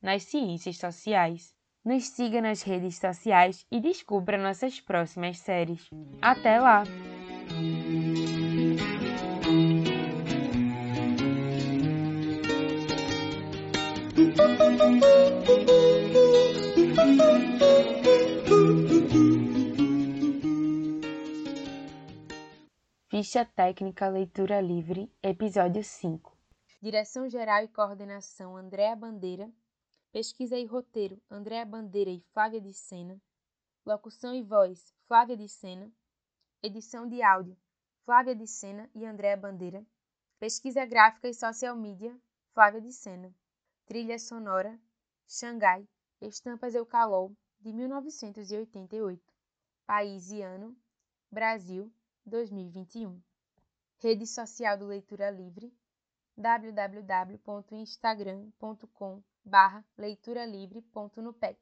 nas 0.00 0.22
ciências 0.22 0.78
sociais. 0.78 1.54
Nos 1.84 2.08
siga 2.08 2.40
nas 2.40 2.62
redes 2.62 2.98
sociais 2.98 3.64
e 3.70 3.80
descubra 3.80 4.36
nossas 4.36 4.80
próximas 4.80 5.38
séries. 5.38 5.88
Até 6.20 6.58
lá! 6.58 6.84
Ficha 23.08 23.46
Técnica 23.46 24.08
Leitura 24.08 24.60
Livre, 24.60 25.10
Episódio 25.22 25.82
5. 25.82 26.36
Direção 26.82 27.28
Geral 27.30 27.64
e 27.64 27.68
Coordenação 27.68 28.56
Andréa 28.56 28.94
Bandeira. 28.94 29.50
Pesquisa 30.12 30.58
e 30.58 30.66
Roteiro 30.66 31.18
Andréa 31.30 31.64
Bandeira 31.64 32.10
e 32.10 32.20
Flávia 32.34 32.60
de 32.60 32.74
Sena. 32.74 33.18
Locução 33.86 34.34
e 34.34 34.42
Voz 34.42 34.92
Flávia 35.08 35.36
de 35.36 35.48
Sena. 35.48 35.90
Edição 36.62 37.08
de 37.08 37.22
áudio 37.22 37.56
Flávia 38.04 38.34
de 38.34 38.46
Sena 38.46 38.90
e 38.94 39.06
Andréa 39.06 39.36
Bandeira. 39.36 39.82
Pesquisa 40.38 40.84
Gráfica 40.84 41.26
e 41.26 41.32
Social 41.32 41.74
Media 41.74 42.14
Flávia 42.52 42.82
de 42.82 42.92
Sena. 42.92 43.34
Trilha 43.86 44.18
sonora 44.18 44.78
Xangai, 45.28 45.88
Estampas 46.20 46.74
Eucalol, 46.74 47.36
de 47.60 47.72
1988. 47.72 49.22
País 49.86 50.32
e 50.32 50.42
ano: 50.42 50.76
Brasil, 51.30 51.92
2021. 52.24 53.22
Rede 53.98 54.26
social 54.26 54.76
do 54.76 54.88
Leitura 54.88 55.30
Livre: 55.30 55.72
www.instagram.com 56.36 59.22
barra 59.44 59.84
leituralivre.nupex. 59.96 61.56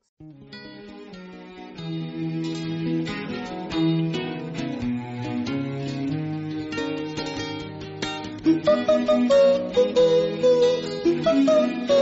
Música 11.35 11.94